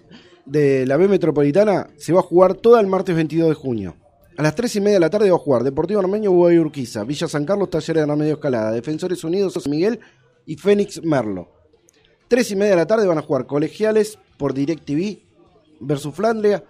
[0.44, 3.96] de la B Metropolitana se va a jugar toda el martes 22 de junio.
[4.36, 7.04] A las 3 y media de la tarde va a jugar Deportivo Armenio, Uruguay Urquiza,
[7.04, 10.00] Villa San Carlos, Talleres de Medio Escalada, Defensores Unidos, San Miguel
[10.44, 11.50] y Fénix Merlo.
[12.28, 15.20] 3 y media de la tarde van a jugar Colegiales por DirecTV
[15.80, 16.64] versus Flandria,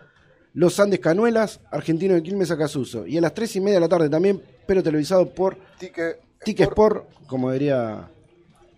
[0.53, 3.07] Los Andes Canuelas, Argentino de Quilmes Acasuso.
[3.07, 6.21] Y a las 3 y media de la tarde también, pero televisado por Tique.
[6.45, 8.09] Tique Sport, como diría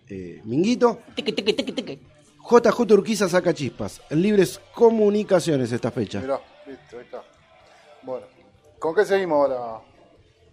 [0.09, 0.99] eh, Minguito.
[1.15, 1.99] Tique, tique, tique, tique.
[2.49, 4.01] JJ Urquiza saca chispas.
[4.09, 6.21] En Libres Comunicaciones esta fecha.
[6.21, 7.21] Mirá, listo, ahí está.
[8.03, 8.25] Bueno.
[8.79, 9.81] ¿Con qué seguimos ahora?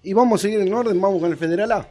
[0.03, 1.87] Y vamos a seguir en orden, vamos con el Federal A.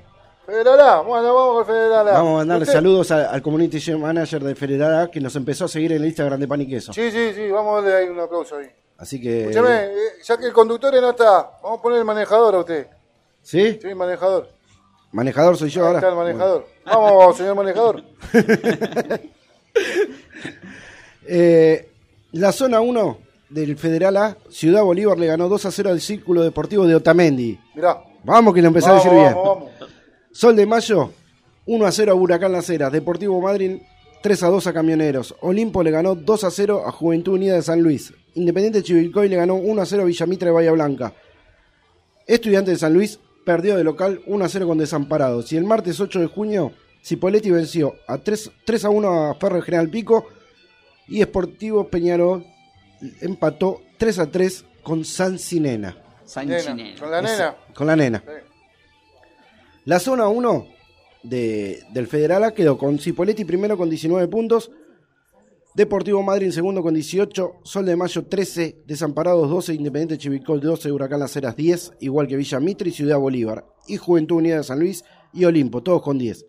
[0.45, 2.11] Federal A, bueno, vamos con Federal A.
[2.11, 2.73] Vamos a mandarle ¿Usted?
[2.73, 6.07] saludos a- al Community Manager de Federal A que nos empezó a seguir en el
[6.07, 6.91] Instagram de Pan y Queso.
[6.91, 8.67] Sí, sí, sí, vamos a darle ahí un aplauso ahí.
[8.97, 9.41] Así que.
[9.43, 12.87] Escúchame, eh, ya que el conductor no está, vamos a poner el manejador a usted.
[13.43, 13.77] ¿Sí?
[13.81, 14.49] Sí, manejador.
[15.11, 15.99] Manejador soy yo Ahí ahora.
[15.99, 16.67] está el manejador.
[16.85, 18.03] Vamos, señor manejador.
[21.25, 21.89] Eh,
[22.33, 23.17] la zona 1
[23.49, 27.57] del Federal A, Ciudad Bolívar le ganó 2 a 0 al Círculo Deportivo de Otamendi.
[27.75, 28.03] Mirá.
[28.25, 29.33] Vamos que lo empezó a decir bien.
[29.33, 29.71] vamos, vamos.
[30.31, 31.11] Sol de Mayo,
[31.65, 32.91] 1 a 0 a Huracán Las Heras.
[32.91, 33.77] Deportivo Madrid,
[34.21, 35.35] 3 a 2 a Camioneros.
[35.41, 38.13] Olimpo le ganó 2 a 0 a Juventud Unida de San Luis.
[38.35, 41.13] Independiente Chivilcoy le ganó 1 a 0 a Villamitra de Bahía Blanca.
[42.27, 45.51] Estudiante de San Luis perdió de local 1 a 0 con Desamparados.
[45.51, 46.71] Y el martes 8 de junio,
[47.03, 50.27] Cipoletti venció a 3, 3 a 1 a Ferro de General Pico.
[51.07, 52.45] Y Sportivo Peñarol
[53.21, 55.97] empató 3 a 3 con San Sinena.
[56.45, 56.99] Nena, Sanchinena.
[56.99, 57.55] con la nena.
[57.75, 58.23] Con la nena.
[58.25, 58.33] Sí.
[59.85, 60.67] La zona 1
[61.23, 64.71] de, del Federal A quedó con Cipoletti primero con 19 puntos,
[65.75, 71.19] Deportivo Madrid segundo con 18, Sol de Mayo 13, Desamparados 12, Independiente Chivicol 12, Huracán
[71.19, 74.79] Las Heras 10, igual que Villa Mitre y Ciudad Bolívar, y Juventud Unida de San
[74.79, 76.45] Luis y Olimpo, todos con 10.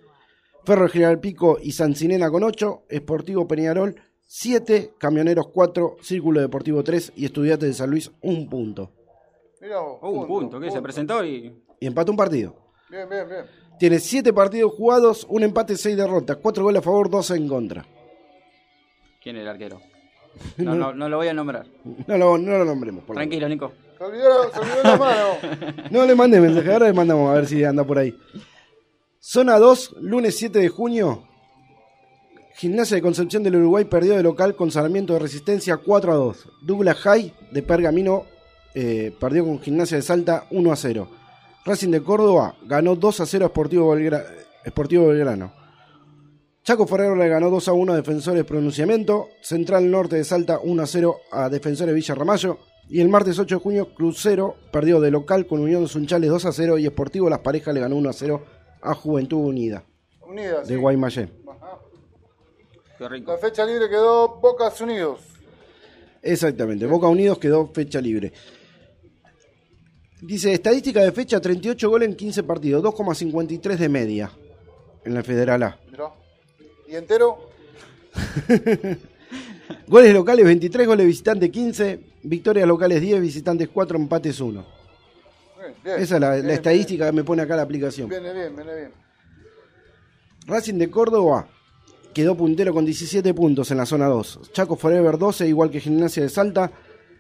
[0.66, 3.94] Ferro General Pico y Sancinena con 8, Esportivo Peñarol
[4.26, 8.92] 7, Camioneros 4, Círculo Deportivo 3 y Estudiantes de San Luis 1 punto.
[9.62, 11.64] Mirá un punto, que se presentó y.
[11.80, 12.56] Y empató un partido.
[12.90, 13.46] Bien, bien, bien.
[13.78, 17.86] Tiene 7 partidos jugados, un empate, 6 derrotas, 4 goles a favor, 12 en contra.
[19.24, 19.80] ¿Quién es el arquero?
[20.58, 21.64] No, no, no lo voy a nombrar.
[22.08, 23.04] No lo, no lo nombremos.
[23.04, 23.14] por.
[23.16, 23.72] Tranquilo, Nico.
[23.96, 25.24] Se olvidó, se olvidó la mano.
[25.90, 28.16] No le mande mensaje, ahora le mandamos a ver si anda por ahí.
[29.20, 31.22] Zona 2, lunes 7 de junio.
[32.56, 36.48] Gimnasia de Concepción del Uruguay perdió de local con Sarmiento de Resistencia 4 a 2.
[36.62, 38.24] Douglas High de Pergamino
[38.74, 41.08] eh, perdió con Gimnasia de Salta 1 a 0.
[41.64, 44.24] Racing de Córdoba ganó 2 a 0 a Sportivo, Belgra-
[44.68, 45.52] Sportivo Belgrano.
[46.64, 49.28] Chaco Ferrero le ganó 2 a 1 a Defensores Pronunciamiento.
[49.42, 52.58] Central Norte de Salta 1 a 0 a Defensores Villa Ramallo.
[52.88, 56.52] Y el martes 8 de junio, Crucero perdió de local con Unión Sunchales 2 a
[56.52, 58.44] 0 y Sportivo Las Parejas le ganó 1 a 0
[58.80, 59.84] a Juventud Unida
[60.26, 60.66] Unidas.
[60.66, 60.80] de sí.
[60.80, 61.30] Guaymallén.
[62.96, 63.32] Qué rico.
[63.32, 65.20] La fecha libre quedó Bocas Unidos.
[66.22, 68.32] Exactamente, Boca Unidos quedó fecha libre.
[70.22, 74.30] Dice, estadística de fecha, 38 goles en 15 partidos, 2,53 de media
[75.04, 75.83] en la Federal A.
[76.94, 77.50] Y entero,
[79.88, 84.64] Goles locales 23, goles visitantes 15, victorias locales 10, visitantes 4, empates 1.
[85.58, 85.96] bien, bien.
[85.98, 88.08] Esa es la, la Bien, estadística que me pone acá la aplicación.
[88.08, 88.92] Viene bien, viene bien.
[90.46, 91.48] Racing de Córdoba
[92.12, 94.52] quedó puntero con 17 puntos en la zona 2.
[94.52, 96.70] Chaco Forever 12, igual que Gimnasia de Salta.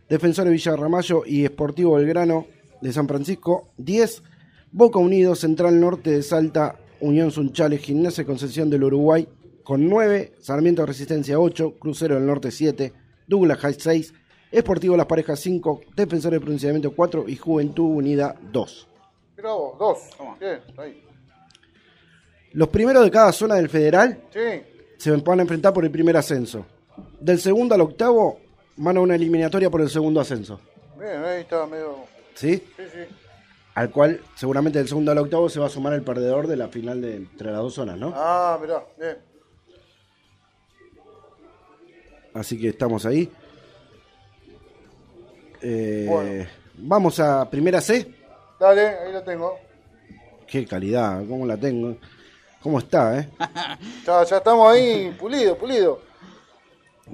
[0.08, 2.46] Defensores Villa Ramallo y Esportivo Belgrano
[2.80, 4.22] de San Francisco 10.
[4.70, 9.26] Boca Unidos, Central Norte de Salta, Unión Sunchales, Gimnasia Concepción del Uruguay
[9.64, 10.34] con 9.
[10.40, 12.92] Sarmiento de Resistencia 8, Crucero del Norte 7,
[13.26, 14.14] Douglas High 6,
[14.52, 18.88] Esportivo Las Parejas 5, Defensores de Pronunciamiento 4 y Juventud Unida 2.
[19.38, 19.98] Mirá vos, dos.
[20.16, 20.36] Toma.
[20.38, 21.02] Bien, ahí.
[22.52, 24.62] Los primeros de cada zona del Federal Sí,
[24.98, 26.64] se van a enfrentar por el primer ascenso.
[27.18, 28.38] Del segundo al octavo
[28.76, 30.60] van a una eliminatoria por el segundo ascenso.
[30.98, 31.96] bien, ahí está medio.
[32.34, 32.62] ¿Sí?
[32.76, 33.00] Sí, sí.
[33.74, 36.68] Al cual seguramente del segundo al octavo se va a sumar el perdedor de la
[36.68, 38.12] final de entre las dos zonas, ¿no?
[38.14, 39.16] Ah, mirá, bien.
[42.34, 43.30] Así que estamos ahí.
[45.62, 46.46] Eh, Bueno.
[46.76, 48.12] Vamos a primera C.
[48.58, 49.56] Dale, ahí lo tengo.
[50.46, 51.96] Qué calidad, cómo la tengo.
[52.60, 53.30] ¿Cómo está, eh?
[54.06, 56.00] Ya, ya estamos ahí, pulido, pulido.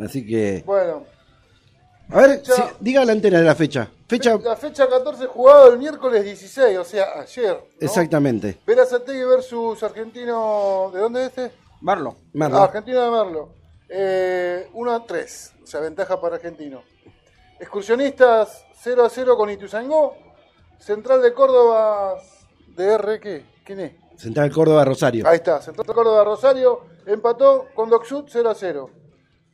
[0.02, 0.62] Así que.
[0.64, 1.04] Bueno,
[2.10, 2.42] A ver,
[2.80, 3.88] diga la entera de la fecha.
[4.08, 4.36] Fecha.
[4.38, 7.52] la fecha 14 jugado el miércoles 16, o sea, ayer.
[7.52, 7.86] ¿no?
[7.86, 8.58] Exactamente.
[8.66, 10.90] Verazategui versus Argentino.
[10.92, 11.52] ¿De dónde es este?
[11.80, 12.16] Marlo.
[12.32, 12.58] Merlo.
[12.58, 13.59] Ah, Argentino de Merlo.
[13.92, 16.82] Eh, 1 a 3, o sea, ventaja para Argentino.
[17.58, 20.14] Excursionistas 0 a 0 con Ituzaingó.
[20.78, 22.14] Central de Córdoba.
[22.68, 23.44] ¿DR qué?
[23.64, 23.92] ¿Quién es?
[24.16, 25.26] Central Córdoba Rosario.
[25.26, 26.82] Ahí está, Central de Córdoba Rosario.
[27.04, 28.90] Empató con Docsud 0 a 0.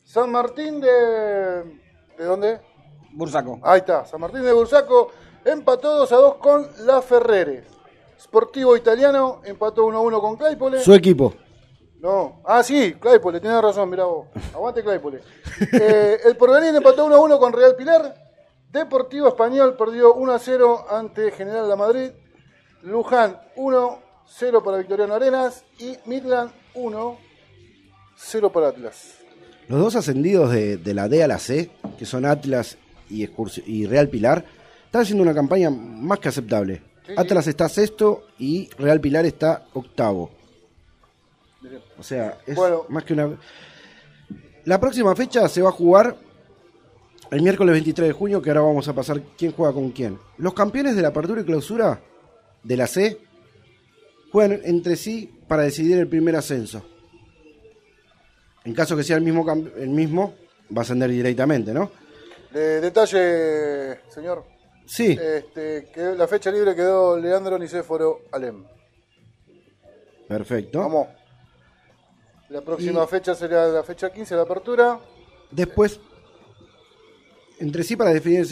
[0.05, 0.89] San Martín de.
[2.19, 2.61] ¿De dónde?
[3.13, 3.59] Bursaco.
[3.63, 5.11] Ahí está, San Martín de Bursaco
[5.47, 7.65] empató 2 a 2 con La Ferrere.
[8.21, 10.81] Sportivo Italiano empató 1 a 1 con Claypole.
[10.81, 11.35] Su equipo.
[12.01, 12.43] No.
[12.45, 14.27] Ah, sí, Claypole, tenés razón, mirá vos.
[14.55, 15.21] Aguante Claypole.
[15.73, 18.15] Eh, el Porvenir empató 1 a 1 con Real Pilar.
[18.71, 22.11] Deportivo Español perdió 1 a 0 ante General La Madrid.
[22.83, 25.65] Luján 1 0 para Victoriano Arenas.
[25.79, 27.19] Y Midland 1
[28.17, 29.15] 0 para Atlas.
[29.69, 32.77] Los dos ascendidos de, de la D a la C, que son Atlas
[33.09, 34.45] y, Real Pilar,
[34.85, 36.83] están haciendo una campaña más que aceptable.
[37.07, 37.15] Sí, sí.
[37.17, 40.31] Atlas está sexto y Real Pilar está octavo.
[41.99, 42.85] O sea, es Bueno.
[42.89, 43.39] más que una...
[44.65, 46.17] La próxima fecha se va a jugar
[47.31, 50.19] el miércoles 23 de junio, que ahora vamos a pasar quién juega con quién.
[50.39, 52.01] Los campeones de la apertura y clausura
[52.63, 53.19] de la C
[54.33, 56.85] juegan entre sí para decidir el primer ascenso.
[58.65, 59.45] En caso que sea el mismo,
[59.77, 60.35] el mismo
[60.77, 61.91] va a ascender directamente, ¿no?
[62.53, 64.45] De detalle, señor.
[64.85, 68.65] Sí, Este, que la fecha libre quedó Leandro Nicéforo Alem.
[70.29, 70.81] perfecto.
[70.81, 71.09] Vamos.
[72.49, 75.01] La próxima Y- fecha será la fecha 15 de la apertura.
[75.51, 76.01] Después,
[77.59, 78.47] entre sí para definir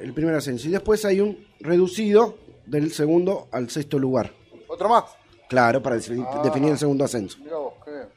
[0.00, 0.68] el, primer ascenso.
[0.68, 2.36] Y después hay un reducido
[2.66, 4.32] del segundo al sexto lugar.
[4.68, 5.04] Otro más.
[5.48, 6.40] Claro, para Ah.
[6.44, 7.38] definir el segundo ascenso.
[7.42, 8.08] Mirá vos, qué bien.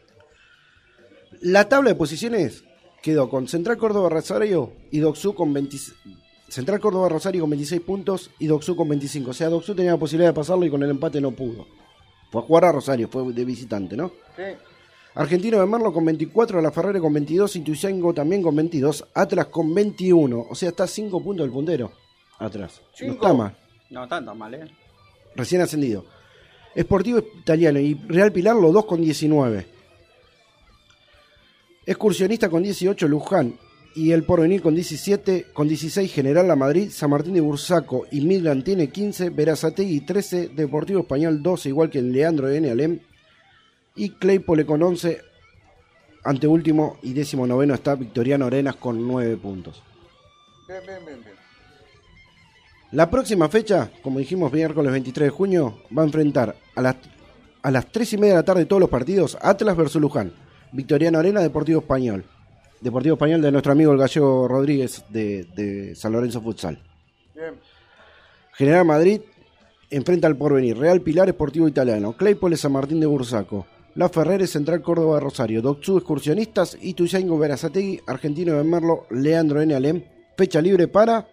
[1.41, 2.63] La tabla de posiciones
[3.01, 5.97] quedó con Central Córdoba Rosario y Doxú con 26.
[6.47, 9.31] Central Córdoba Rosario con 26 puntos y Doxú con 25.
[9.31, 11.65] O sea, Doxú tenía la posibilidad de pasarlo y con el empate no pudo.
[12.31, 14.11] Fue a jugar a Rosario, fue de visitante, ¿no?
[14.35, 14.43] Sí.
[15.15, 19.73] Argentino de Merlo con 24, La Ferrere con 22, Intuyango también con 22, Atlas con
[19.73, 20.47] 21.
[20.49, 21.91] O sea, está a 5 puntos del puntero.
[22.39, 22.81] Atrás.
[23.01, 23.55] No está mal.
[23.91, 24.67] No tan tan mal, ¿eh?
[25.35, 26.05] Recién ascendido.
[26.73, 29.67] Esportivo Italiano y Real Pilar los dos con 19.
[31.85, 33.59] Excursionista con 18, Luján.
[33.95, 38.21] Y el Porvenir con 17, con 16, General La Madrid, San Martín de Bursaco y
[38.21, 42.71] Midland tiene 15, Verazategui 13, Deportivo Español 12, igual que el Leandro N.
[42.71, 42.99] Alem.
[43.95, 45.21] Y Claypole con 11,
[46.23, 49.83] anteúltimo y décimo noveno está Victoriano Arenas con 9 puntos.
[50.67, 51.35] Bien, bien, bien, bien.
[52.91, 56.95] La próxima fecha, como dijimos, miércoles 23 de junio, va a enfrentar a las,
[57.61, 60.31] a las 3 y media de la tarde todos los partidos Atlas versus Luján,
[60.71, 62.23] Victoriano Arena, Deportivo Español.
[62.81, 66.79] Deportivo Español de nuestro amigo el gallego Rodríguez de, de San Lorenzo Futsal.
[67.33, 67.55] Bien.
[68.53, 69.21] General Madrid
[69.89, 74.81] enfrenta al Porvenir, Real Pilar Esportivo Italiano, Claypole San Martín de Bursaco, La Ferrere Central
[74.81, 79.73] Córdoba de Rosario, Doxú Excursionistas, Ituzaingo Verazategui, Argentino de Merlo, Leandro N.
[79.75, 80.03] Alem.
[80.35, 81.27] Fecha libre para...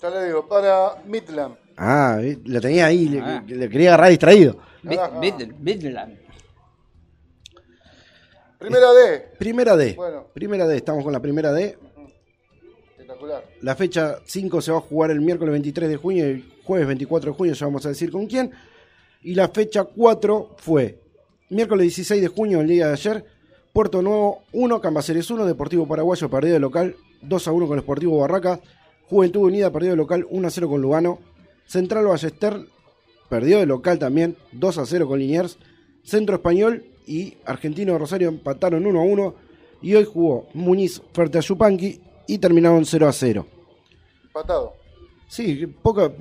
[0.00, 1.56] Ya le digo, para Midland.
[1.76, 3.44] Ah, eh, lo tenía ahí, le, Ah.
[3.46, 4.56] le quería agarrar distraído.
[4.82, 5.20] Carajo.
[5.20, 6.18] Bid- Bidland.
[8.58, 9.18] Primera D.
[9.38, 9.94] Primera D.
[9.94, 10.26] Bueno.
[10.32, 11.76] Primera D, estamos con la primera D.
[12.90, 13.44] Espectacular.
[13.62, 16.86] La fecha 5 se va a jugar el miércoles 23 de junio y el jueves
[16.86, 18.50] 24 de junio, ya vamos a decir con quién.
[19.20, 21.00] Y la fecha 4 fue
[21.50, 23.24] miércoles 16 de junio, el día de ayer,
[23.72, 27.82] Puerto Nuevo 1, Cambaceres 1, Deportivo Paraguayo perdido de local 2 a 1 con el
[27.82, 28.60] Sportivo Barraca,
[29.08, 31.18] Juventud Unida perdido de local 1 a 0 con Lugano,
[31.66, 32.66] Central Ballester
[33.28, 35.58] perdió de local también 2 a 0 con Liniers,
[36.04, 39.34] Centro Español y Argentino de Rosario empataron 1 a 1
[39.82, 43.46] y hoy jugó Muñiz frente a Yupanqui y terminaron 0 a 0.
[44.24, 44.74] Empatado.
[45.28, 46.12] Sí, poca.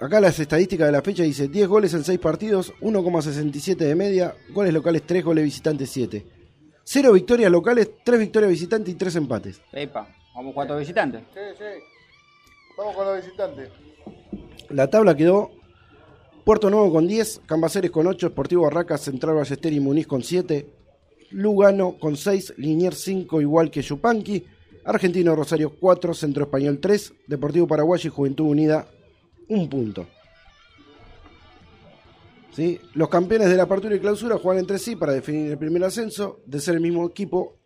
[0.00, 4.32] Acá las estadísticas de la fecha dice 10 goles en 6 partidos, 1,67 de media,
[4.50, 6.24] goles locales 3, goles visitantes 7.
[6.84, 9.60] 0 victorias locales, 3 victorias visitantes y 3 empates.
[9.72, 10.06] Epa,
[10.36, 11.22] vamos cuatro visitantes.
[11.34, 11.64] Sí, sí.
[12.76, 13.70] Vamos con los visitantes.
[14.70, 15.50] La tabla quedó
[16.44, 20.64] Puerto Nuevo con 10, Cambaceres con 8, Sportivo Barracas, Central Ballester y Muniz con 7,
[21.30, 24.46] Lugano con 6, Liniers 5 igual que Yupanqui,
[24.84, 28.86] Argentino Rosario 4, Centro Español 3, Deportivo Paraguayo y Juventud Unida
[29.48, 30.06] 1 punto.
[32.52, 32.80] ¿Sí?
[32.94, 36.40] Los campeones de la apertura y clausura juegan entre sí para definir el primer ascenso,
[36.44, 37.56] de ser el mismo equipo,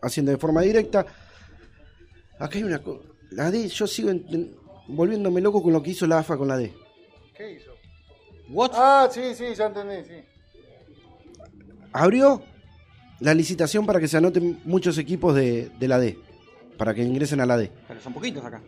[0.00, 1.06] haciendo de forma directa.
[2.38, 3.08] Acá hay una cosa.
[3.30, 4.10] La D, yo sigo
[4.88, 6.74] volviéndome loco con lo que hizo la AFA con la D.
[7.36, 7.72] ¿Qué hizo?
[8.48, 8.72] What?
[8.74, 10.24] Ah, sí, sí, ya entendí, sí.
[11.92, 12.42] Abrió
[13.20, 16.18] la licitación para que se anoten muchos equipos de, de la D,
[16.76, 17.70] para que ingresen a la D.
[17.86, 18.60] Pero son poquitos acá.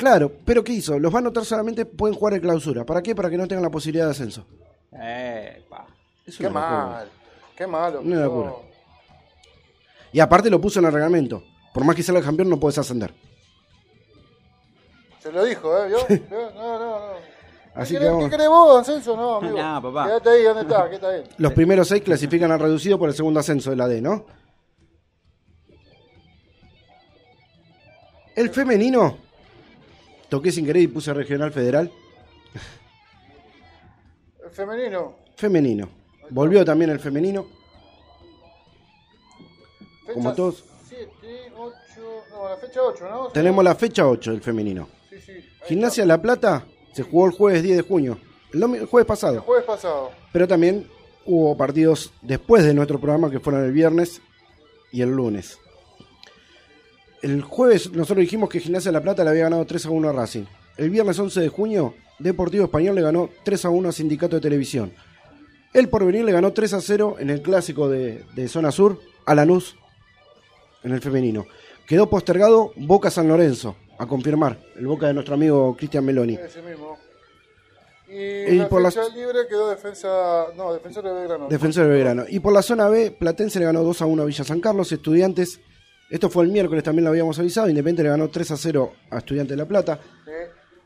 [0.00, 0.98] Claro, pero ¿qué hizo?
[0.98, 2.86] Los va a anotar solamente, pueden jugar en clausura.
[2.86, 3.14] ¿Para qué?
[3.14, 4.46] Para que no tengan la posibilidad de ascenso.
[4.90, 5.86] Epa.
[6.26, 7.06] Es Qué mal.
[7.54, 8.00] Qué malo.
[8.00, 8.22] Una No.
[8.24, 8.52] locura.
[10.10, 11.42] Y aparte lo puso en el reglamento.
[11.74, 13.12] Por más que sea el campeón, no puedes ascender.
[15.18, 15.88] Se lo dijo, ¿eh?
[15.88, 15.98] ¿Vio?
[16.30, 17.06] No, no, no.
[17.74, 18.24] Así ¿Qué, que querés- vamos.
[18.24, 19.16] ¿Qué querés vos, Anselso?
[19.18, 19.58] No, amigo.
[19.62, 20.06] No, papá.
[20.06, 20.88] Quédate ahí, ¿dónde está?
[20.88, 21.24] ¿Qué está ahí?
[21.36, 24.24] Los primeros seis clasifican al reducido por el segundo ascenso de la D, ¿no?
[28.34, 29.28] El femenino.
[30.30, 31.90] Toqué sin querer y puse regional federal.
[34.52, 35.16] Femenino.
[35.36, 35.88] Femenino.
[36.30, 37.46] Volvió también el femenino.
[40.06, 40.64] Fecha Como todos.
[40.88, 41.10] 7,
[41.56, 41.74] 8.
[42.30, 43.28] No, la fecha 8, ¿no?
[43.28, 44.88] Tenemos la fecha 8 del femenino.
[45.08, 45.32] Sí, sí.
[45.66, 48.18] Gimnasia La Plata se jugó el jueves 10 de junio.
[48.52, 48.98] El, jueves está.
[49.00, 49.40] El pasado.
[49.42, 50.10] jueves pasado.
[50.32, 50.88] Pero también
[51.26, 54.22] hubo partidos después de nuestro programa que fueron el viernes
[54.92, 55.58] y el lunes.
[57.22, 60.12] El jueves nosotros dijimos que Gimnasia La Plata le había ganado 3 a 1 a
[60.12, 60.44] Racing.
[60.76, 64.42] El viernes 11 de junio Deportivo Español le ganó 3 a 1 a Sindicato de
[64.42, 64.92] Televisión.
[65.72, 69.34] El Porvenir le ganó 3 a 0 en el clásico de, de Zona Sur a
[69.34, 69.76] Lanús
[70.82, 71.46] en el femenino.
[71.86, 76.34] Quedó postergado Boca San Lorenzo, a confirmar, el Boca de nuestro amigo Cristian Meloni.
[76.34, 76.96] Ese mismo.
[78.08, 80.46] Y, Y la por las- libre quedó defensa.
[80.56, 81.48] No, defensor de Belgrano.
[81.48, 82.24] Defensor de Belgrano.
[82.28, 84.90] Y por la zona B, Platense le ganó 2 a 1 a Villa San Carlos.
[84.90, 85.60] Estudiantes,
[86.10, 87.68] esto fue el miércoles, también lo habíamos avisado.
[87.68, 89.98] Independiente le ganó 3 a 0 a Estudiantes de La Plata.
[90.24, 90.30] Sí.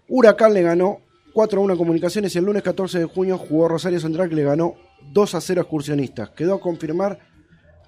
[0.08, 1.00] Huracán le ganó
[1.32, 4.34] 4 a 1 a Comunicaciones y el lunes 14 de junio jugó Rosario Central que
[4.34, 4.74] le ganó
[5.12, 6.30] 2 a 0 a Excursionistas.
[6.30, 7.18] Quedó a confirmar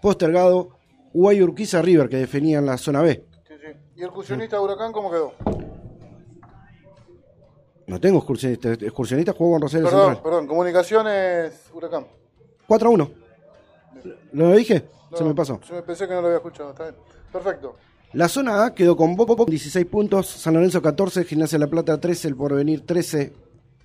[0.01, 0.71] postergado
[1.13, 3.25] Guay Urquiza River que definía en la zona B.
[3.47, 3.73] Sí, sí.
[3.97, 5.35] ¿Y el excursionista Huracán cómo quedó?
[7.87, 8.83] No tengo excursionistas.
[8.83, 10.23] Excursionistas jugó con Rosario Perdón, Central.
[10.23, 10.47] perdón.
[10.49, 12.07] Comunicaciones Huracán.
[12.67, 13.11] 4 a 1.
[14.33, 14.85] ¿Lo dije?
[15.15, 15.61] Se me pasó.
[15.61, 16.71] Yo me pensé que no lo había escuchado.
[16.71, 16.97] Está bien.
[17.33, 17.77] Perfecto.
[18.13, 22.29] La zona A quedó con Bobo 16 puntos, San Lorenzo 14, Gimnasia La Plata 13,
[22.29, 23.33] El Porvenir 13,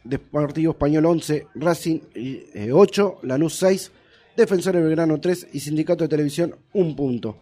[0.04, 3.92] Deportivo Español 11, Racing eh, 8, Lanús 6,
[4.38, 7.38] Defensor de Belgrano 3 y Sindicato de Televisión 1 punto.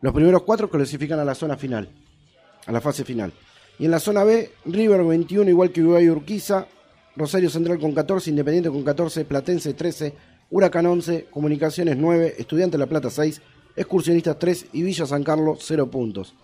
[0.00, 1.88] Los primeros cuatro clasifican a la zona final,
[2.66, 3.32] a la fase final.
[3.78, 6.66] Y en la zona B, River 21, igual que Uruguay Urquiza,
[7.16, 10.14] Rosario Central con 14, Independiente con 14, Platense 13,
[10.50, 13.40] Huracán 11, Comunicaciones 9, Estudiante La Plata 6,
[13.76, 16.34] Excursionistas 3 y Villa San Carlos 0 puntos.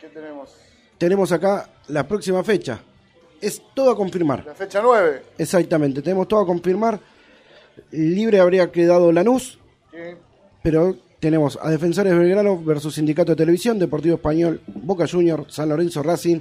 [0.00, 0.54] ¿Qué tenemos?
[0.98, 2.80] Tenemos acá la próxima fecha.
[3.40, 4.44] Es todo a confirmar.
[4.46, 5.22] La fecha 9.
[5.38, 6.98] Exactamente, tenemos todo a confirmar.
[7.90, 9.58] Libre habría quedado Lanús,
[9.92, 9.98] Sí.
[10.62, 16.02] pero tenemos a Defensores Belgrano versus Sindicato de Televisión, Deportivo Español, Boca Junior, San Lorenzo
[16.02, 16.40] Racing,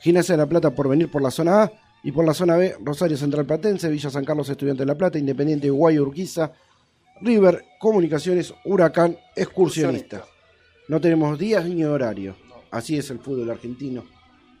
[0.00, 2.76] Gimnasia de la Plata por venir por la zona A y por la zona B,
[2.82, 6.52] Rosario Central Platense, Villa San Carlos Estudiante de la Plata, Independiente Guayo Urquiza,
[7.20, 10.24] River, Comunicaciones, Huracán, Excursionista.
[10.88, 12.34] No tenemos días ni horario.
[12.70, 14.04] Así es el fútbol argentino,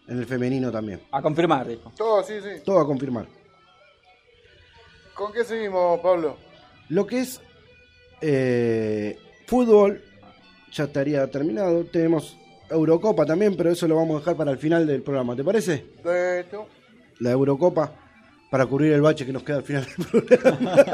[0.06, 1.00] en el femenino también.
[1.12, 1.92] A confirmar, dijo.
[1.96, 2.62] Todo, sí, sí.
[2.64, 3.26] Todo a confirmar.
[5.14, 6.36] ¿Con qué seguimos, Pablo?
[6.88, 7.40] Lo que es
[8.20, 10.02] eh, fútbol
[10.72, 11.84] ya estaría terminado.
[11.84, 12.36] Tenemos
[12.68, 15.36] Eurocopa también, pero eso lo vamos a dejar para el final del programa.
[15.36, 15.84] ¿Te parece?
[16.02, 16.66] De esto.
[17.20, 17.92] La Eurocopa
[18.50, 20.84] para cubrir el bache que nos queda al final del programa.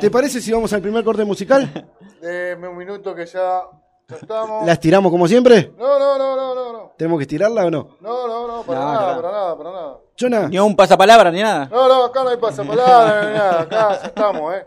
[0.00, 1.88] ¿Te parece si vamos al primer corte musical?
[2.20, 3.60] Deme un minuto que ya,
[4.08, 4.66] estamos.
[4.66, 5.72] ¿La estiramos como siempre?
[5.78, 6.92] No, no, no, no, no, no.
[6.98, 7.96] ¿Tenemos que estirarla o no?
[8.00, 9.22] No, no, no, para No, nada, no.
[9.22, 9.98] para nada, para nada.
[10.16, 11.68] Chona, Ni un pasapalabra ni nada.
[11.70, 14.66] No, no, acá no hay pasapalabra ni nada, acá ya estamos, eh.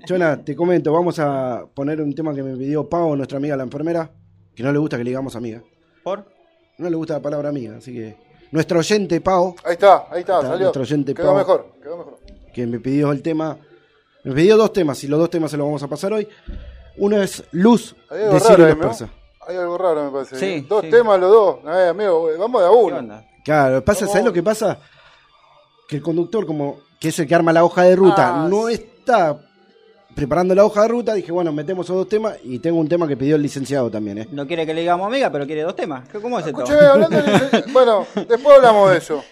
[0.06, 3.64] Chona, te comento, vamos a poner un tema que me pidió Pau, nuestra amiga la
[3.64, 4.10] enfermera,
[4.54, 5.62] que no le gusta que le digamos amiga.
[6.02, 6.24] ¿Por?
[6.78, 8.16] No le gusta la palabra amiga, así que
[8.56, 10.58] nuestro oyente Pau Ahí está, ahí está, Está, salió.
[10.64, 11.36] nuestro oyente Quedó Pau.
[11.36, 12.18] mejor, quedó mejor.
[12.52, 13.56] que me pidió el tema.
[14.24, 16.26] Me pidió dos temas y los dos temas se los vamos a pasar hoy.
[16.96, 18.80] Uno es Luz de Ciro los ¿no?
[18.82, 19.10] persas.
[19.46, 20.36] Hay algo raro, me parece.
[20.36, 20.90] Sí, Dos sí.
[20.90, 21.56] temas los dos.
[21.66, 23.22] Eh, amigo, vamos de a ¿Qué uno.
[23.44, 24.12] Claro, pasa, ¿Cómo?
[24.12, 24.78] ¿sabes lo que pasa?
[25.86, 28.68] Que el conductor, como que es el que arma la hoja de ruta, Ah, no
[28.68, 29.38] está
[30.16, 31.14] preparando la hoja de ruta.
[31.14, 34.18] Dije, bueno, metemos esos dos temas y tengo un tema que pidió el licenciado también,
[34.18, 34.28] ¿eh?
[34.32, 36.08] No quiere que le digamos amiga, pero quiere dos temas.
[36.08, 36.64] ¿Qué- ¿Cómo es esto?
[36.64, 39.22] Escuché, hablando de- Bueno, después hablamos de eso.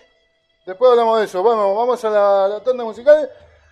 [0.66, 1.42] Después hablamos de eso.
[1.42, 3.28] Vamos, vamos a la, la tanda musical.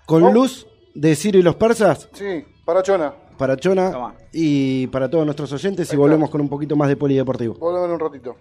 [0.06, 0.34] Con Vamos.
[0.34, 3.14] Luz de Ciro y los persas, Sí, para Chona.
[3.38, 4.14] para Chona Toma.
[4.32, 5.90] y para todos nuestros oyentes.
[5.92, 7.54] Y volvemos con un poquito más de polideportivo.
[7.54, 8.36] Volvemos en un ratito.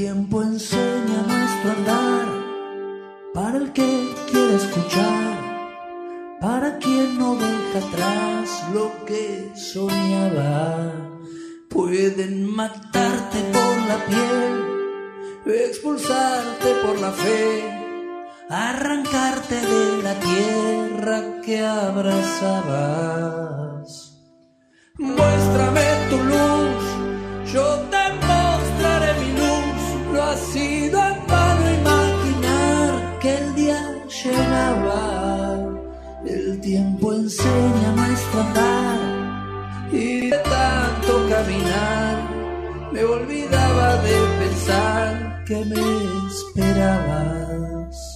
[0.00, 2.26] Tiempo enseña nuestro andar
[3.34, 3.90] para el que
[4.30, 5.36] quiere escuchar,
[6.40, 10.94] para quien no deja atrás lo que soñaba.
[11.68, 14.54] Pueden matarte por la piel,
[15.68, 17.44] expulsarte por la fe,
[18.48, 22.70] arrancarte de la tierra que abrazabas.
[24.96, 26.82] Muéstrame tu luz,
[27.52, 27.99] yo te
[37.30, 38.98] enseña nuestro andar
[39.92, 42.16] y de tanto caminar
[42.92, 45.80] me olvidaba de pensar que me
[46.28, 48.09] esperabas.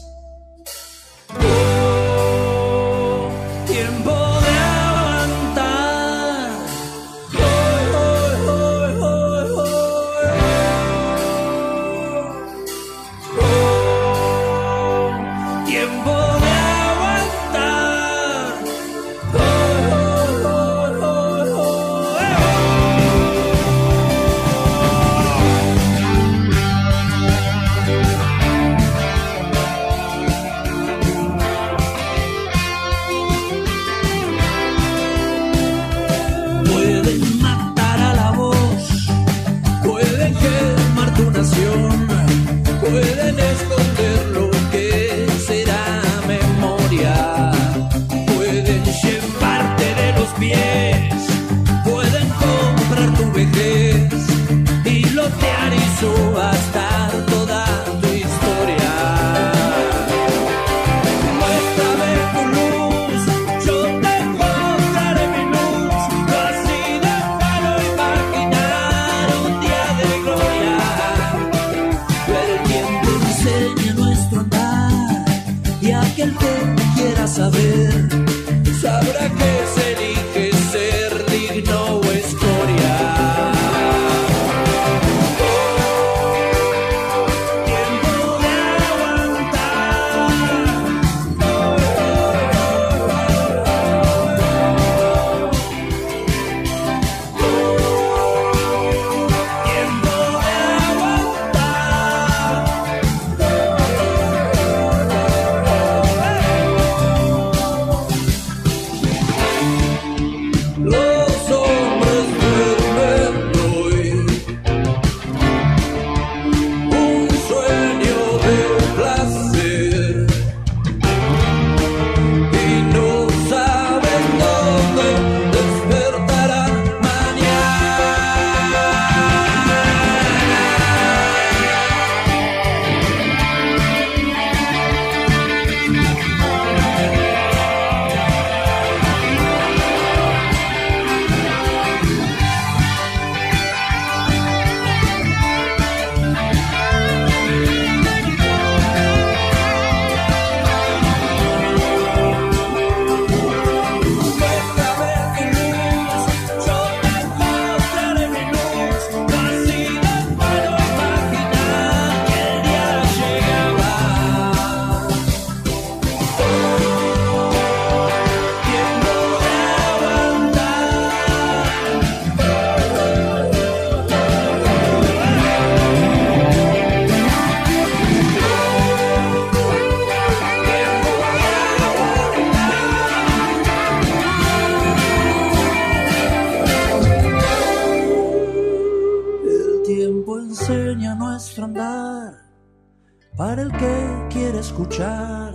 [194.75, 195.55] Escuchar,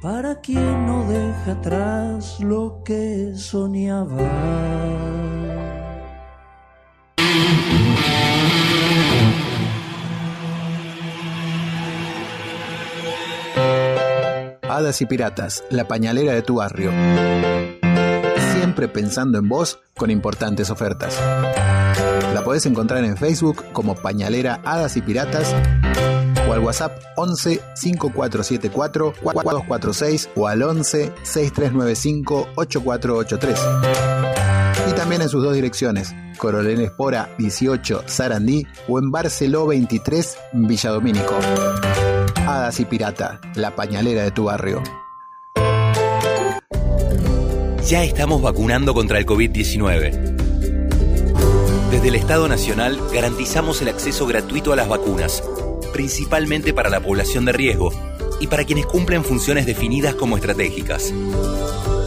[0.00, 4.18] para quien no deja atrás lo que soñaba.
[14.62, 16.92] Hadas y Piratas, la pañalera de tu barrio.
[18.52, 21.20] Siempre pensando en vos con importantes ofertas.
[22.32, 25.52] La podés encontrar en Facebook como Pañalera Hadas y Piratas
[26.50, 33.60] o al WhatsApp 11 5474 4246 o al 11 6395 8483.
[34.88, 41.36] Y también en sus dos direcciones, Coronel Espora 18 Sarandí o en Barceló 23 Villadomínico.
[42.46, 44.82] Hadas y Pirata, la pañalera de tu barrio.
[47.86, 50.40] Ya estamos vacunando contra el COVID-19.
[51.90, 55.42] Desde el Estado Nacional garantizamos el acceso gratuito a las vacunas,
[55.92, 57.92] principalmente para la población de riesgo
[58.40, 61.12] y para quienes cumplen funciones definidas como estratégicas.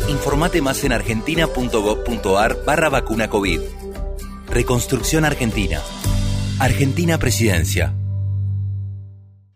[0.10, 3.62] Informate más en argentina.gov.ar barra vacuna COVID.
[4.48, 5.82] Reconstrucción Argentina.
[6.60, 7.94] Argentina Presidencia.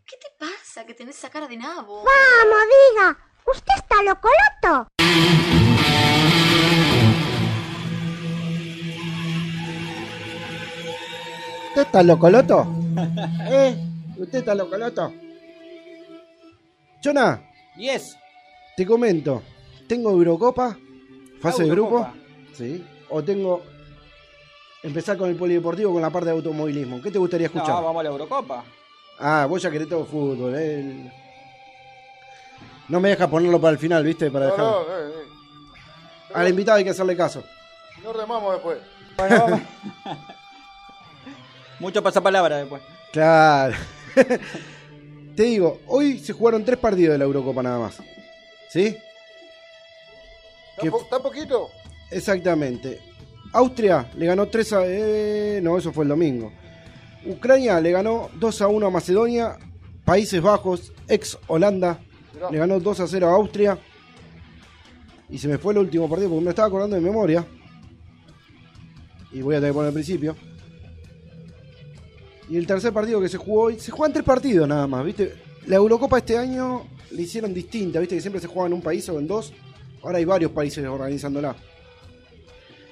[0.05, 2.03] ¿Qué te pasa que tenés esa cara de nabo?
[2.03, 3.17] Vamos, diga.
[3.45, 4.87] ¿Usted está locoloto?
[11.69, 12.67] ¿Usted está locoloto?
[13.49, 13.77] ¿Eh?
[14.17, 15.13] ¿Usted está locoloto?
[17.01, 17.41] Chona,
[17.77, 18.17] Yes.
[18.75, 19.43] te comento.
[19.87, 20.77] ¿Tengo Eurocopa?
[21.41, 22.07] ¿Fase Ah, de grupo?
[22.53, 22.83] Sí.
[23.09, 23.61] ¿O tengo
[24.83, 27.01] empezar con el polideportivo con la parte de automovilismo?
[27.01, 27.69] ¿Qué te gustaría escuchar?
[27.69, 28.63] No, vamos a la Eurocopa.
[29.19, 30.55] Ah, vos ya querés todo fútbol.
[30.55, 30.79] eh.
[30.79, 31.11] El-
[32.89, 34.31] No me deja ponerlo para el final, ¿viste?
[34.31, 34.65] Para No, dejar...
[34.65, 36.31] no, eh, eh.
[36.33, 37.43] Al invitado hay que hacerle caso.
[38.03, 38.79] No remamos después.
[39.15, 39.61] Bueno, vamos.
[41.79, 42.81] Mucho pasapalabra después.
[43.13, 43.75] Claro.
[45.35, 47.97] Te digo, hoy se jugaron tres partidos de la Eurocopa nada más.
[48.69, 48.85] ¿Sí?
[48.87, 51.69] ¿Está, ¿Qué- po- está poquito?
[52.11, 52.99] Exactamente.
[53.53, 54.81] Austria le ganó 3 a...
[54.85, 56.51] eh, no, eso fue el domingo.
[57.25, 59.57] Ucrania le ganó 2 a 1 a Macedonia.
[60.05, 61.99] Países Bajos, ex Holanda,
[62.33, 62.49] Mirá.
[62.51, 63.77] le ganó 2 a 0 a Austria.
[65.29, 67.45] Y se me fue el último partido porque me estaba acordando de memoria.
[69.33, 70.35] Y voy a tener que poner al principio.
[72.49, 75.35] Y el tercer partido que se jugó hoy, se juegan tres partidos nada más, ¿viste?
[75.65, 78.15] La Eurocopa este año le hicieron distinta, ¿viste?
[78.15, 79.53] Que siempre se juega en un país o en dos.
[80.03, 81.55] Ahora hay varios países organizándola.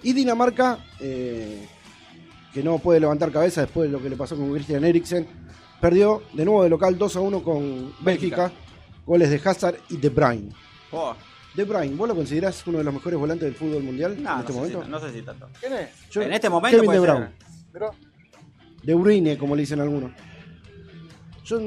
[0.03, 1.65] Y Dinamarca, eh,
[2.53, 5.25] que no puede levantar cabeza después de lo que le pasó con Christian Eriksen,
[5.79, 8.51] perdió de nuevo de local 2 a 1 con Bélgica.
[9.05, 10.49] Goles de Hazard y De Bruyne.
[10.91, 11.15] Oh,
[11.53, 14.23] De Bruyne, ¿vos lo considerás uno de los mejores volantes del fútbol mundial no, en
[14.23, 14.83] no, este sé momento?
[14.83, 15.47] si, no sé si tanto.
[15.59, 15.89] ¿Quién es?
[16.09, 17.15] Yo- en este momento Kevin puede De ser.
[17.71, 18.04] Bruyne.
[18.85, 20.11] De Bruyne, como le dicen algunos.
[21.43, 21.59] Yo,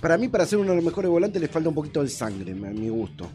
[0.00, 2.52] para mí, para ser uno de los mejores volantes, le falta un poquito de sangre,
[2.52, 3.28] a mi gusto.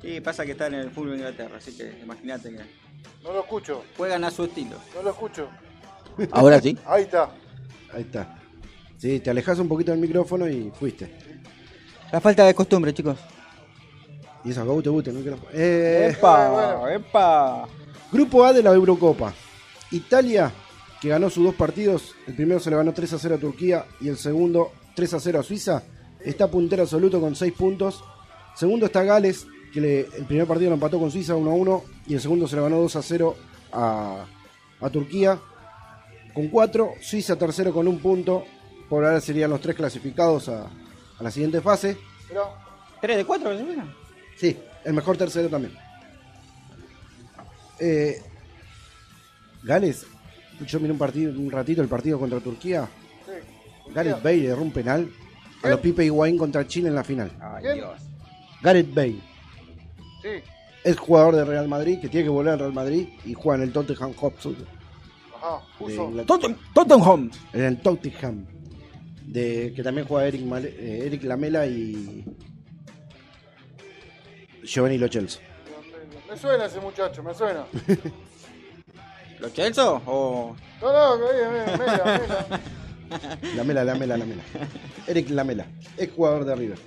[0.00, 2.56] Sí, pasa que está en el fútbol de Inglaterra, así que imagínate que
[3.22, 3.84] No lo escucho.
[3.96, 4.76] juegan a su estilo.
[4.94, 5.48] No lo escucho.
[6.32, 6.76] Ahora sí.
[6.86, 7.30] Ahí está.
[7.94, 8.38] Ahí está.
[8.98, 11.10] Sí, te alejas un poquito del micrófono y fuiste.
[12.10, 13.18] La falta de costumbre, chicos.
[14.44, 15.48] Y eso, acá te gusta el micrófono.
[15.52, 16.50] Eh, ¡Epa!
[16.50, 16.88] bueno.
[16.88, 17.68] ¡Epa!
[18.10, 19.32] Grupo A de la Eurocopa.
[19.92, 20.52] Italia,
[21.02, 22.14] que ganó sus dos partidos.
[22.26, 25.20] El primero se le ganó 3 a 0 a Turquía y el segundo 3 a
[25.20, 25.82] 0 a Suiza.
[26.24, 28.02] Está puntero absoluto con 6 puntos.
[28.54, 31.84] Segundo está Gales, que le- el primer partido lo empató con Suiza 1 a 1
[32.06, 33.36] y el segundo se le ganó 2 a 0
[33.72, 34.24] a,
[34.80, 35.38] a Turquía.
[36.34, 38.44] Con 4, Suiza tercero con un punto.
[38.88, 41.96] Por ahora serían los tres clasificados a, a la siguiente fase.
[42.28, 42.42] Mirá.
[43.00, 43.56] ¿Tres de cuatro?
[43.58, 43.92] ¿se fijan?
[44.36, 45.72] Sí, el mejor tercero también.
[47.80, 48.22] Eh,
[49.64, 50.06] Gales,
[50.66, 52.88] yo miré un partido, un ratito el partido contra Turquía.
[53.26, 53.92] Sí.
[53.94, 55.08] Gareth Bale erró un penal
[55.62, 57.30] a los Pipe Higuaín contra Chile en la final.
[57.40, 57.74] Ay.
[57.74, 58.00] Dios.
[58.62, 59.16] Gareth Bale
[60.22, 60.28] Sí.
[60.84, 63.68] es jugador de Real Madrid que tiene que volver al Real Madrid y juega en
[63.68, 64.54] el Tottenham Hotspur
[65.34, 65.60] Ajá.
[65.80, 66.56] Inglaterra.
[66.74, 67.30] Tottenham.
[67.52, 68.46] En el Tottenham.
[69.26, 72.24] De, que también juega Eric, eh, Eric Lamela y
[74.62, 75.08] Giovanni Lo.
[75.08, 77.64] Me suena ese muchacho, me suena.
[79.42, 80.56] ¿Los Chelsea o.?
[80.80, 82.60] No, no, mela, mela.
[83.56, 84.42] Lamela, Lamela, Lamela.
[85.06, 85.66] Eric Lamela,
[85.98, 86.78] ex jugador de River.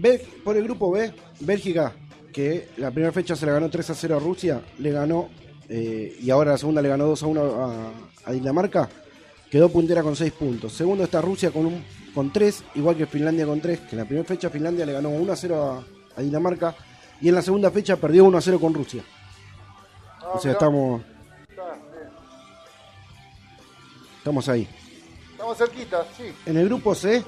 [0.00, 1.92] Bel- por el grupo B, Bélgica,
[2.32, 5.28] que la primera fecha se le ganó 3 a 0 a Rusia, le ganó,
[5.68, 7.92] eh, y ahora la segunda le ganó 2 a 1 a,
[8.24, 8.88] a Dinamarca,
[9.50, 10.72] quedó puntera con 6 puntos.
[10.72, 11.84] Segundo está Rusia con, un,
[12.14, 15.10] con 3, igual que Finlandia con 3, que en la primera fecha Finlandia le ganó
[15.10, 15.84] 1 a 0
[16.16, 16.74] a, a Dinamarca,
[17.20, 19.02] y en la segunda fecha perdió 1 a 0 con Rusia.
[20.34, 21.02] O sea, estamos.
[24.18, 24.68] Estamos ahí.
[25.32, 26.24] Estamos cerquita, sí.
[26.44, 27.24] En el grupo C,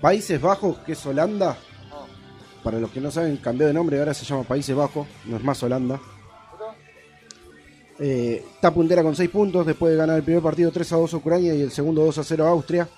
[0.00, 1.56] Países Bajos, que es Holanda.
[2.62, 5.44] Para los que no saben, cambió de nombre, ahora se llama Países Bajos, no es
[5.44, 6.00] más Holanda.
[8.00, 11.14] Eh, está puntera con 6 puntos después de ganar el primer partido 3 a 2
[11.14, 12.88] a Ucrania y el segundo 2 a 0 a Austria.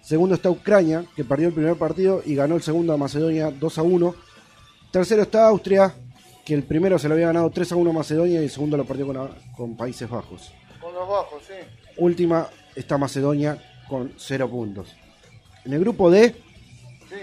[0.00, 3.78] Segundo está Ucrania, que perdió el primer partido y ganó el segundo a Macedonia 2
[3.78, 4.14] a 1.
[4.90, 5.94] Tercero está Austria,
[6.48, 8.78] que el primero se lo había ganado 3 a 1 a Macedonia y el segundo
[8.78, 10.50] lo perdió con, con Países Bajos.
[10.80, 11.52] Con los bajos, sí.
[11.98, 14.88] Última está Macedonia con 0 puntos.
[15.66, 16.34] En el grupo D
[17.10, 17.14] Sí.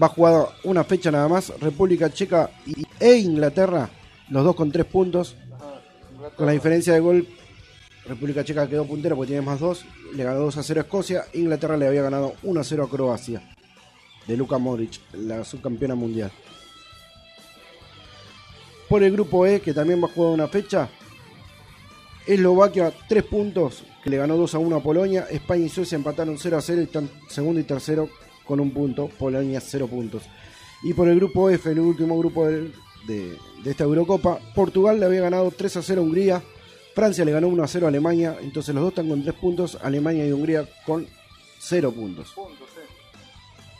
[0.00, 3.90] va a jugar una fecha nada más, República Checa y- e Inglaterra,
[4.30, 5.34] los dos con 3 puntos.
[5.52, 5.80] Ajá.
[6.12, 6.36] Inglaterra.
[6.36, 7.26] Con la diferencia de gol,
[8.06, 9.84] República Checa quedó puntero porque tiene más 2.
[10.14, 11.24] Le ganó 2 a 0 a Escocia.
[11.34, 13.42] Inglaterra le había ganado 1 a 0 a Croacia.
[14.26, 16.30] De Luka Modric, la subcampeona mundial.
[18.92, 20.86] Por el grupo E, que también va a jugar una fecha.
[22.26, 25.26] Eslovaquia 3 puntos, que le ganó 2 a 1 a Polonia.
[25.30, 28.10] España y Suecia empataron 0 a 0 y están segundo y tercero
[28.46, 29.08] con un punto.
[29.08, 30.24] Polonia 0 puntos.
[30.82, 32.74] Y por el grupo F, el último grupo del-
[33.06, 36.42] de, de esta Eurocopa, Portugal le había ganado 3 a 0 a Hungría.
[36.94, 38.36] Francia le ganó 1 a 0 a Alemania.
[38.42, 39.78] Entonces los dos están con 3 puntos.
[39.82, 41.06] Alemania y Hungría con
[41.60, 42.32] 0 puntos.
[42.34, 42.82] Puntos, sí.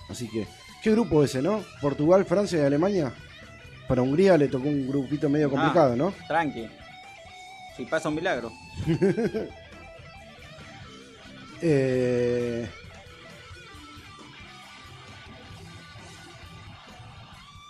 [0.08, 0.46] Así que,
[0.82, 1.62] ¿qué grupo ese, no?
[1.82, 3.12] Portugal, Francia y Alemania.
[3.88, 6.14] Para Hungría le tocó un grupito medio complicado, Ah, ¿no?
[6.28, 6.68] Tranqui.
[7.76, 8.52] Si pasa un milagro.
[11.64, 12.68] Eh,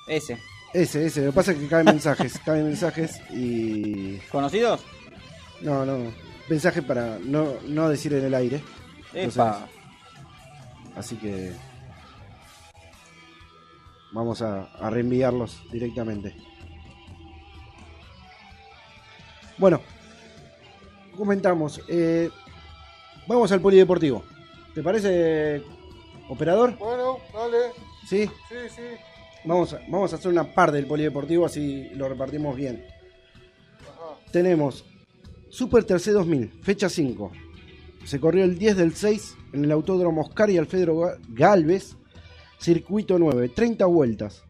[0.07, 0.39] Ese.
[0.73, 1.21] ese, ese.
[1.27, 2.39] Lo que pasa es que caen mensajes.
[2.45, 4.17] caen mensajes y.
[4.31, 4.81] ¿Conocidos?
[5.61, 6.11] No, no.
[6.49, 8.63] Mensaje para no, no decir en el aire.
[9.15, 9.67] Epa.
[10.97, 11.53] Así que.
[14.13, 16.35] Vamos a, a reenviarlos directamente.
[19.59, 19.81] Bueno,
[21.17, 21.81] comentamos.
[21.89, 22.31] eh,
[23.27, 24.25] vamos al polideportivo.
[24.75, 25.63] ¿Te parece,
[26.29, 26.77] operador?
[26.79, 27.59] Bueno, dale.
[28.09, 28.27] Sí.
[28.49, 28.83] Sí, sí.
[29.45, 32.85] Vamos a, vamos a hacer una par del polideportivo así lo repartimos bien.
[33.83, 34.19] Ajá.
[34.31, 34.85] Tenemos
[35.51, 37.33] Super Tercer 2000, fecha 5.
[38.05, 41.97] Se corrió el 10 del 6 en el Autódromo Oscar y Alfredo Ga- Galvez,
[42.63, 44.45] circuito 9, 30 vueltas.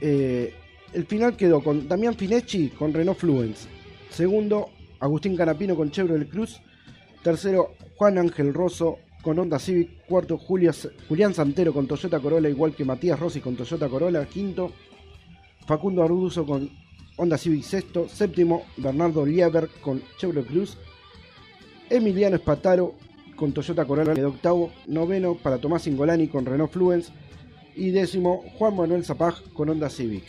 [0.00, 0.54] Eh,
[0.92, 3.68] el final quedó con Damián Finecci con Renault Fluence.
[4.10, 6.60] Segundo, Agustín Canapino con Chevrolet Cruz.
[7.22, 10.06] Tercero, Juan Ángel Rosso con Honda Civic.
[10.06, 14.24] Cuarto, Julián Santero con Toyota Corolla, igual que Matías Rossi con Toyota Corolla.
[14.26, 14.72] Quinto,
[15.66, 16.70] Facundo Arduzo con
[17.16, 20.76] Honda Civic sexto, séptimo Bernardo Lieber con Chevrolet Cruz,
[21.88, 22.94] Emiliano Espataro
[23.44, 27.12] con Toyota Corolla quedó octavo, noveno para Tomás Ingolani con Renault Fluence
[27.76, 30.24] y décimo Juan Manuel Zapag con Honda Civic.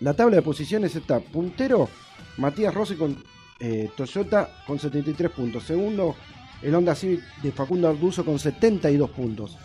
[0.00, 1.88] La tabla de posiciones está puntero
[2.36, 3.22] Matías Rossi con
[3.60, 6.16] eh, Toyota con 73 puntos, segundo
[6.62, 9.56] el Honda Civic de Facundo Arduzo con 72 puntos.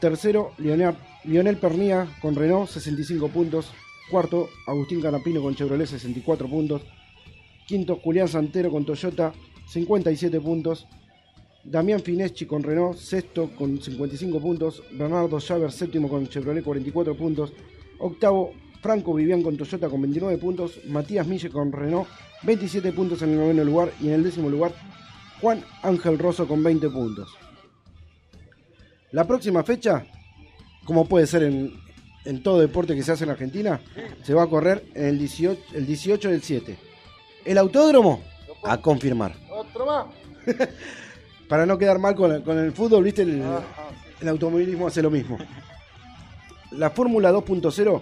[0.00, 3.70] Tercero, Lionel, Lionel Pernía con Renault, 65 puntos.
[4.10, 6.82] Cuarto, Agustín Canapino con Chevrolet, 64 puntos.
[7.66, 9.32] Quinto, Julián Santero con Toyota,
[9.66, 10.86] 57 puntos.
[11.64, 14.82] Damián Fineschi con Renault, sexto con 55 puntos.
[14.92, 17.52] Bernardo Javer, séptimo con Chevrolet, 44 puntos.
[17.98, 18.52] Octavo,
[18.82, 20.80] Franco Vivian con Toyota con 29 puntos.
[20.86, 22.06] Matías Mille con Renault,
[22.42, 23.92] 27 puntos en el noveno lugar.
[24.00, 24.74] Y en el décimo lugar,
[25.40, 27.30] Juan Ángel Rosso con 20 puntos.
[29.12, 30.04] La próxima fecha,
[30.84, 31.72] como puede ser en,
[32.24, 33.80] en todo deporte que se hace en Argentina,
[34.22, 36.76] se va a correr el 18, el 18 del 7.
[37.44, 38.22] El autódromo,
[38.64, 39.43] a confirmar.
[39.74, 40.06] Otro más.
[41.48, 43.62] Para no quedar mal con, el- con el fútbol, viste, el, Ajá,
[44.20, 45.38] el automovilismo hace lo mismo.
[46.70, 48.00] La Fórmula 2.0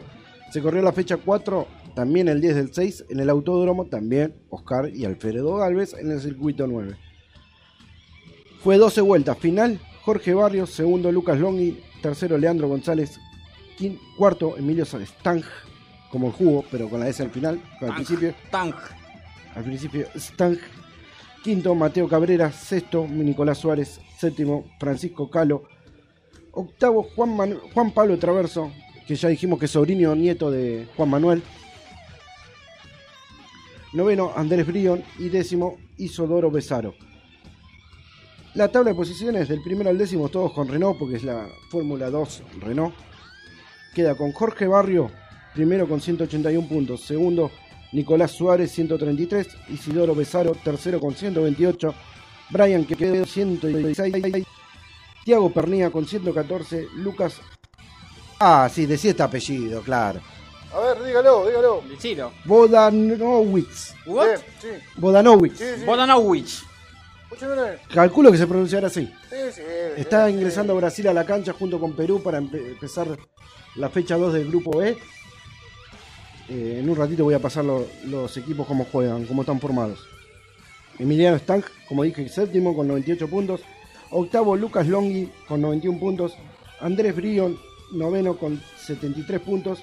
[0.51, 4.89] se corrió la fecha 4, también el 10 del 6, en el autódromo, también Oscar
[4.89, 6.97] y Alfredo Galvez en el circuito 9.
[8.62, 13.18] Fue 12 vueltas, final Jorge Barrios, segundo Lucas Longhi, tercero Leandro González,
[13.79, 15.43] quin- cuarto Emilio Stang,
[16.11, 18.35] como el jugo, pero con la S al final, al principio.
[18.51, 18.75] Tang.
[19.55, 20.57] Al principio, Stang.
[21.43, 22.53] Quinto, Mateo Cabrera.
[22.53, 24.01] Sexto, Nicolás Suárez.
[24.16, 25.64] Séptimo, Francisco Calo.
[26.53, 28.70] Octavo, Juan, Juan Pablo Traverso,
[29.07, 31.43] que ya dijimos que es sobrino nieto de Juan Manuel.
[33.93, 35.03] Noveno, Andrés Brion.
[35.18, 36.95] Y décimo, Isodoro Besaro.
[38.55, 42.11] La tabla de posiciones del primero al décimo, todos con Renault, porque es la Fórmula
[42.11, 42.95] 2 Renault.
[43.95, 45.11] Queda con Jorge Barrio,
[45.55, 47.01] primero con 181 puntos.
[47.01, 47.51] Segundo,
[47.93, 49.49] Nicolás Suárez, 133.
[49.68, 51.95] Isidoro Besaro, tercero con 128.
[52.51, 54.47] Brian Quevedo, 116.
[55.24, 56.88] Tiago Pernía con 114.
[56.97, 57.40] Lucas.
[58.40, 60.20] Ah, sí, decía este apellido, claro.
[60.74, 61.82] A ver, dígalo, dígalo.
[61.88, 62.32] Decilo.
[62.45, 63.95] Bodanowicz.
[64.07, 64.26] What?
[64.26, 65.59] Bien, sí, Bodanowicz.
[65.59, 65.84] sí, sí.
[65.84, 66.62] Bodanowicz.
[67.93, 69.07] Calculo que se pronunciará así.
[69.30, 69.62] Sí, sí.
[69.97, 73.07] Está sí, ingresando Brasil a la cancha junto con Perú para empe- empezar
[73.76, 74.97] la fecha 2 del grupo B.
[76.55, 80.01] Eh, en un ratito voy a pasar lo- los equipos cómo juegan, cómo están formados.
[80.99, 83.63] Emiliano Stank, como dije, séptimo con 98 puntos.
[84.11, 86.35] Octavo Lucas Longhi con 91 puntos.
[86.81, 87.57] Andrés Brion,
[87.95, 89.79] noveno con 73 puntos.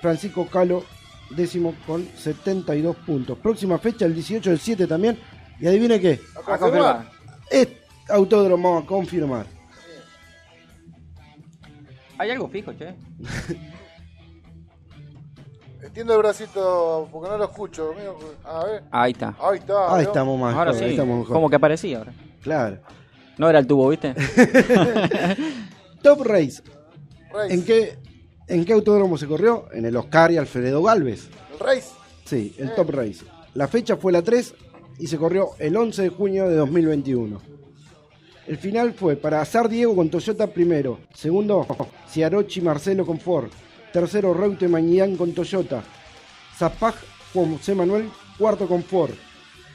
[0.00, 0.82] Francisco Calo,
[1.30, 3.38] décimo con 72 puntos.
[3.38, 5.16] Próxima fecha, el 18 del 7 también.
[5.60, 7.10] Y adivine qué, A confirmar.
[7.50, 7.68] es
[8.08, 9.46] autódromo a confirmar.
[12.18, 12.94] ¿Hay algo fijo, che?
[15.98, 17.90] Entiendo el bracito porque no lo escucho.
[17.90, 18.16] amigo.
[18.44, 18.84] A ver.
[18.88, 19.34] Ahí está.
[19.40, 19.96] Ahí está.
[19.96, 20.08] Ahí ¿no?
[20.08, 20.54] estamos más.
[20.54, 20.84] Ahora ahí sí.
[20.84, 21.34] estamos mejor.
[21.34, 22.12] Como que aparecía ahora.
[22.40, 22.78] Claro.
[23.36, 24.14] No era el tubo, ¿viste?
[26.02, 26.62] Top Race.
[27.32, 27.52] Race.
[27.52, 27.98] ¿En qué,
[28.46, 29.66] ¿En qué autódromo se corrió?
[29.72, 31.30] En el Oscar y Alfredo Galvez.
[31.54, 31.88] El Race.
[32.24, 33.24] Sí, el Top Race.
[33.54, 34.54] La fecha fue la 3
[35.00, 37.40] y se corrió el 11 de junio de 2021.
[38.46, 41.00] El final fue para Azar Diego con Toyota primero.
[41.12, 41.66] Segundo,
[42.08, 43.50] Ciarochi Marcelo con Ford.
[43.98, 45.82] Tercero, Reute Mañán con Toyota.
[46.56, 46.94] Zapag
[47.34, 49.10] José Manuel, cuarto con Ford.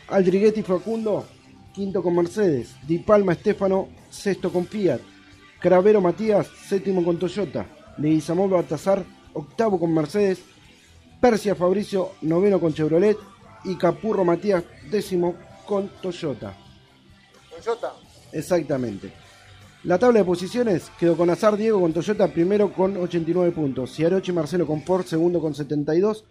[0.07, 1.25] Aldriguetti Facundo,
[1.73, 2.73] quinto con Mercedes.
[2.87, 5.01] Di Palma Estefano, sexto con Fiat.
[5.59, 7.65] Cravero Matías, séptimo con Toyota.
[7.97, 9.03] Leguizamón Baltazar,
[9.33, 10.39] octavo con Mercedes.
[11.19, 13.17] Persia Fabricio, noveno con Chevrolet.
[13.65, 16.55] Y Capurro Matías, décimo con Toyota.
[17.49, 17.91] Toyota.
[18.31, 19.22] Exactamente.
[19.83, 23.93] La tabla de posiciones quedó con Azar Diego con Toyota primero con 89 puntos.
[23.93, 26.23] Ciarochi Marcelo con Ford segundo con 72.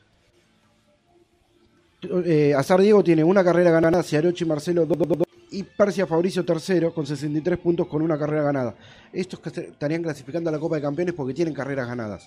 [2.24, 7.06] Eh, Azar Diego tiene una carrera ganada, Ciarochi Marcelo 2 y Persia Fabricio tercero con
[7.06, 8.74] 63 puntos con una carrera ganada.
[9.12, 12.26] Estos estarían clasificando a la Copa de Campeones porque tienen carreras ganadas.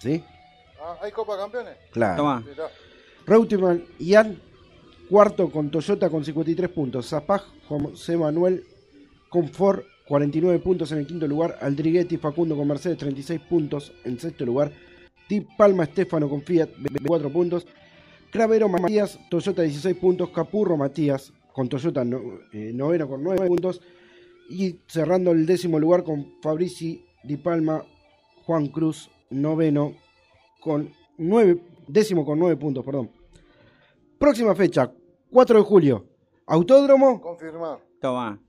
[0.00, 0.22] ¿Sí?
[0.82, 1.76] Ah, ¿Hay Copa de Campeones?
[1.92, 2.16] Claro.
[2.16, 2.40] Toma.
[2.40, 2.64] Mirá.
[3.24, 4.40] Reutemann Ian,
[5.08, 7.08] cuarto con Toyota con 53 puntos.
[7.08, 8.64] Zapag, José Manuel
[9.36, 11.58] con Ford, 49 puntos en el quinto lugar.
[11.60, 14.72] Aldriguetti Facundo con Mercedes, 36 puntos en sexto lugar.
[15.28, 17.66] Di Palma Estefano con Fiat, 24 puntos.
[18.30, 20.30] Cravero Matías, Toyota 16 puntos.
[20.30, 23.82] Capurro Matías con Toyota no- eh, noveno con 9 puntos.
[24.48, 27.84] Y cerrando el décimo lugar con Fabrici Di Palma,
[28.46, 29.92] Juan Cruz, noveno
[30.62, 33.10] con 9, décimo con 9 puntos, perdón.
[34.18, 34.90] Próxima fecha,
[35.30, 36.06] 4 de julio.
[36.46, 37.80] Autódromo, Confirmar.
[38.00, 38.40] Toma.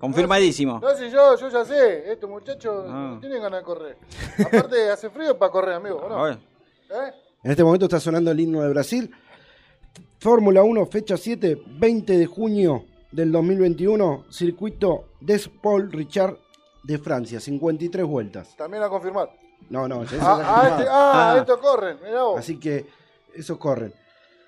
[0.00, 0.80] Confirmadísimo.
[0.80, 2.10] No, si yo, yo ya sé.
[2.10, 3.10] Estos muchachos Ah.
[3.14, 3.96] no tienen ganas de correr.
[4.46, 5.96] Aparte, hace frío para correr, amigo.
[5.98, 6.28] ¿o ¿no?
[6.28, 6.38] ¿Eh?
[7.44, 9.14] en este momento está sonando el himno de Brasil.
[10.18, 16.36] Fórmula 1, fecha 7, 20 de junio del 2021, circuito des Paul Richard
[16.82, 18.56] de Francia, 53 vueltas.
[18.56, 19.30] También a confirmar.
[19.68, 21.38] No, no, ya Ah, ah, este- ah, Ah.
[21.38, 21.98] estos corren.
[22.02, 22.38] Mirá vos.
[22.38, 22.86] Así que
[23.34, 23.92] esos corren.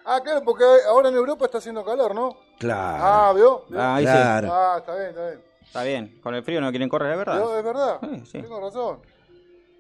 [0.05, 2.37] Ah, claro, porque ahora en Europa está haciendo calor, ¿no?
[2.63, 3.05] Claro.
[3.05, 3.65] Ah, ¿vio?
[3.69, 3.81] ¿Vio?
[3.81, 4.13] Ah, ahí sí.
[4.13, 4.49] claro.
[4.53, 5.41] Ah, está bien, está bien.
[5.65, 6.21] Está bien.
[6.23, 7.25] Con el frío no quieren correr, es ¿Vio?
[7.27, 7.59] verdad.
[7.59, 7.99] Es verdad.
[8.01, 8.43] Sí, sí.
[8.43, 9.01] Tengo razón.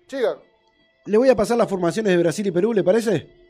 [0.08, 0.36] Chica,
[1.06, 3.40] Le voy a pasar las formaciones de Brasil y Perú, ¿le parece?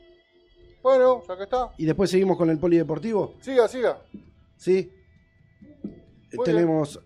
[0.82, 1.70] bueno, ya que está.
[1.78, 3.36] Y después seguimos con el polideportivo.
[3.40, 3.98] Siga, siga.
[4.56, 4.92] ¿Sí?
[6.34, 7.00] Muy Tenemos.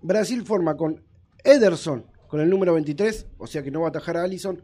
[0.00, 1.04] Brasil forma con
[1.44, 4.62] Ederson, con el número 23, o sea que no va a atajar a Allison.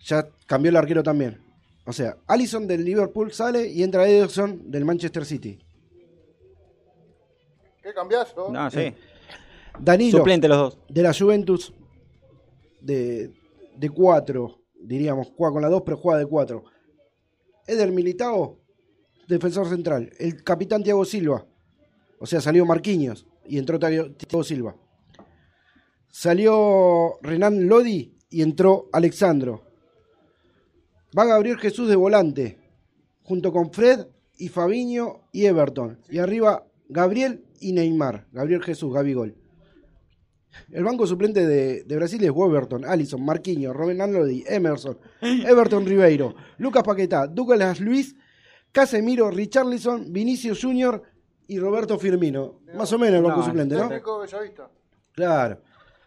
[0.00, 1.40] Ya cambió el arquero también.
[1.84, 5.58] O sea, Allison del Liverpool sale y entra Ederson del Manchester City.
[7.82, 8.34] ¿Qué cambiás?
[8.36, 8.50] no?
[8.50, 8.94] No, sí.
[9.80, 10.78] Danilo Suplente los dos.
[10.88, 11.72] de la Juventus
[12.80, 13.32] de,
[13.76, 16.64] de 4, diríamos, juega con la 2, pero juega de 4.
[17.66, 18.58] Eder Militao,
[19.26, 20.10] defensor central.
[20.18, 21.46] El capitán Thiago Silva,
[22.18, 24.76] o sea, salió Marquinhos y entró Thiago Silva.
[26.08, 29.71] Salió Renan Lodi y entró Alexandro.
[31.16, 32.58] Va Gabriel Jesús de volante,
[33.22, 34.06] junto con Fred
[34.38, 35.98] y Fabiño y Everton.
[36.08, 38.26] Y arriba Gabriel y Neymar.
[38.32, 39.36] Gabriel Jesús, Gabigol.
[40.70, 46.34] El banco suplente de, de Brasil es Weberton, Allison, Marquinhos, Renan Lodi, Emerson, Everton Ribeiro,
[46.58, 48.14] Lucas Paquetá, Douglas Luis,
[48.70, 51.02] Casemiro, Richarlison, Vinicius Junior
[51.46, 52.60] y Roberto Firmino.
[52.74, 53.88] Más o menos el banco No, suplente, ¿no?
[55.12, 55.60] Claro.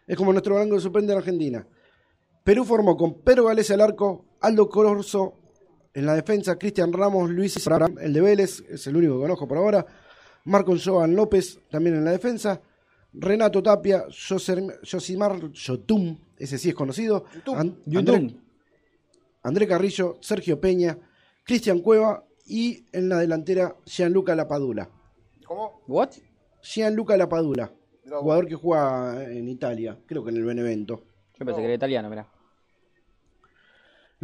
[0.07, 1.67] Es como nuestro banco suplente en Argentina.
[2.45, 5.33] Perú formó con Pedro Gales al arco, Aldo Corso
[5.95, 9.47] en la defensa, Cristian Ramos, Luis Abraham, el de Vélez, es el único que conozco
[9.47, 9.83] por ahora,
[10.43, 12.61] Marcon Joan López también en la defensa,
[13.13, 17.25] Renato Tapia, Josimar Yotum, ese sí es conocido.
[17.55, 18.35] André,
[19.41, 20.99] André Carrillo, Sergio Peña,
[21.43, 24.87] Cristian Cueva y en la delantera Gianluca Lapadula.
[25.47, 25.81] ¿Cómo?
[25.87, 26.09] ¿What?
[26.61, 27.71] Gianluca Lapadula,
[28.07, 31.01] jugador que juega en Italia, creo que en el Benevento.
[31.39, 32.34] Yo pensé que era italiano, mirá.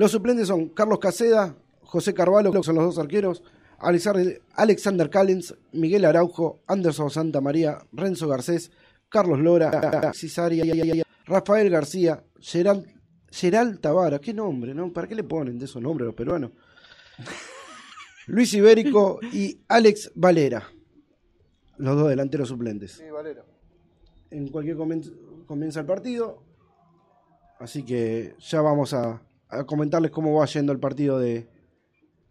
[0.02, 3.44] Los suplentes son Carlos Caseda, José Carvalho, que son los dos arqueros,
[3.78, 8.72] Alexander Callens, Miguel Araujo, Anderson Santa María, Renzo Garcés,
[9.10, 12.88] Carlos Lora, Cisaria, Rafael García, Gerald,
[13.30, 14.92] Gerald Tavara, qué nombre, ¿no?
[14.92, 16.50] ¿Para qué le ponen de esos nombres los peruanos?
[18.26, 20.68] Luis Ibérico y Alex Valera,
[21.78, 22.94] los dos delanteros suplentes.
[22.94, 23.46] Sí, Valera.
[24.32, 25.12] En cualquier momento
[25.46, 26.42] comienza el partido,
[27.60, 29.22] así que ya vamos a,
[29.52, 31.48] a comentarles cómo va yendo el partido de,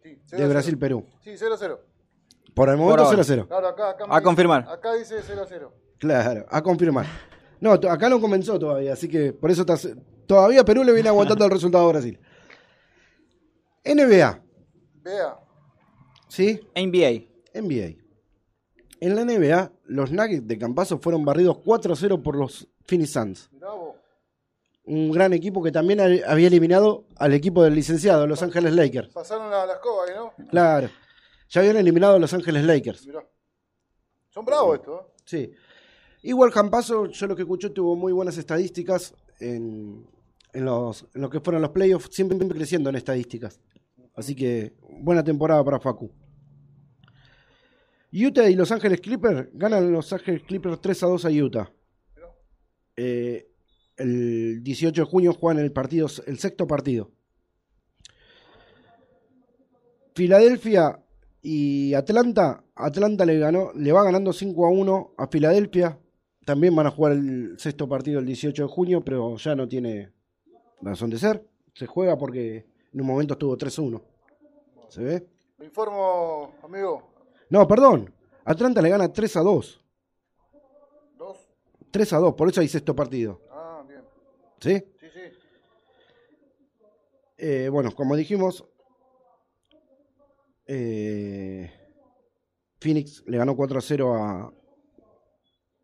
[0.02, 1.04] Sí, de Brasil-Perú.
[1.22, 1.78] Sí, 0-0.
[2.54, 3.18] Por el momento ahora.
[3.22, 3.46] 0-0.
[3.46, 4.66] Claro, acá, acá A dice- confirmar.
[4.68, 5.70] Acá dice 0-0.
[5.98, 7.06] Claro, a confirmar.
[7.60, 9.64] No, to- acá no comenzó todavía, así que por eso
[10.26, 12.18] todavía Perú le viene aguantando el resultado a Brasil.
[13.84, 14.42] NBA,
[15.02, 15.36] Vea.
[16.28, 16.60] ¿sí?
[16.74, 17.26] NBA.
[17.54, 17.96] NBA.
[19.00, 23.50] En la NBA, los Nuggets de Campazo fueron barridos 4-0 por los Phoenix Suns.
[23.52, 23.89] Vos.
[24.84, 29.08] Un gran equipo que también ha- había eliminado al equipo del licenciado, Los Ángeles Lakers.
[29.10, 30.32] Pasaron la, la escoba ahí, ¿no?
[30.48, 30.88] Claro.
[31.50, 33.06] Ya habían eliminado a Los Ángeles Lakers.
[33.06, 33.24] Mirá.
[34.30, 35.04] Son bravos estos, ¿eh?
[35.24, 35.52] Sí.
[36.22, 40.06] Igual Campazo, yo lo que escuché, tuvo muy buenas estadísticas en,
[40.52, 43.60] en los, en lo que fueron los playoffs, siempre creciendo en estadísticas.
[44.14, 46.10] Así que buena temporada para Facu.
[48.12, 51.72] Utah y Los Ángeles Clippers ganan Los Ángeles Clippers 3 a 2 a Utah.
[52.96, 53.49] Eh,
[54.00, 57.10] el 18 de junio juegan el partido, el sexto partido.
[60.14, 61.00] Filadelfia
[61.42, 65.98] y Atlanta, Atlanta le ganó, le va ganando 5 a 1 a Filadelfia.
[66.44, 70.12] También van a jugar el sexto partido el 18 de junio, pero ya no tiene
[70.80, 71.46] razón de ser.
[71.74, 74.02] Se juega porque en un momento estuvo 3 a 1.
[74.88, 75.26] ¿Se ve?
[75.58, 77.02] Me informo, amigo.
[77.48, 78.12] No, perdón.
[78.44, 79.84] Atlanta le gana 3 a 2.
[81.18, 81.38] Dos.
[81.90, 83.40] 3 a 2, por eso hay sexto partido.
[84.60, 84.78] ¿Sí?
[85.00, 85.20] Sí, sí.
[87.38, 88.64] Eh, bueno, como dijimos,
[90.66, 91.70] eh,
[92.80, 94.52] Phoenix le ganó 4 a 0 a,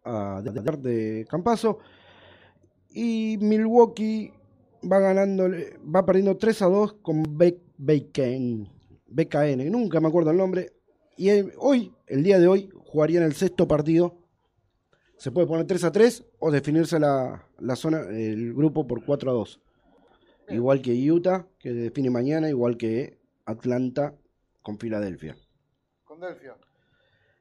[0.05, 0.51] a de,
[0.91, 1.79] de Campazo.
[2.91, 4.33] Y Milwaukee
[4.91, 5.49] va ganando,
[5.95, 8.69] va perdiendo 3 a 2 con BKN,
[9.07, 10.73] BKN, nunca me acuerdo el nombre.
[11.17, 14.17] Y el- hoy, el día de hoy, jugarían el sexto partido.
[15.17, 19.31] Se puede poner 3 a 3 o definirse la, la zona, el grupo por 4
[19.31, 19.61] a 2.
[20.51, 24.15] Igual que Utah, que define mañana, igual que Atlanta
[24.63, 25.37] con Filadelfia.
[26.05, 26.57] Con Delfia.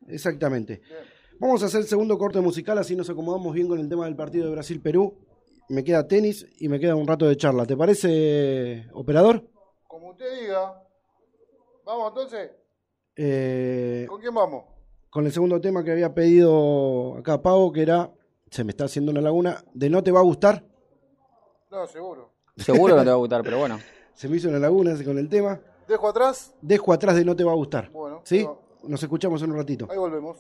[0.08, 0.82] Exactamente.
[0.88, 1.16] Bien.
[1.38, 4.16] Vamos a hacer el segundo corte musical, así nos acomodamos bien con el tema del
[4.16, 5.18] partido de Brasil-Perú.
[5.68, 7.66] Me queda tenis y me queda un rato de charla.
[7.66, 9.44] ¿Te parece, operador?
[9.88, 10.82] Como usted diga.
[11.84, 12.52] Vamos entonces.
[13.16, 14.75] Eh, ¿Con quién vamos?
[15.16, 18.12] Con el segundo tema que había pedido acá Pavo, que era,
[18.52, 20.62] se me está haciendo una laguna, de no te va a gustar.
[21.72, 22.34] No, seguro.
[22.58, 23.80] Seguro que no te va a gustar, pero bueno.
[24.14, 25.62] Se me hizo una laguna con el tema.
[25.88, 26.54] Dejo atrás.
[26.62, 27.90] Dejo atrás de no te va a gustar.
[27.92, 28.46] Bueno, ¿Sí?
[28.84, 29.88] Nos escuchamos en un ratito.
[29.90, 30.36] Ahí volvemos.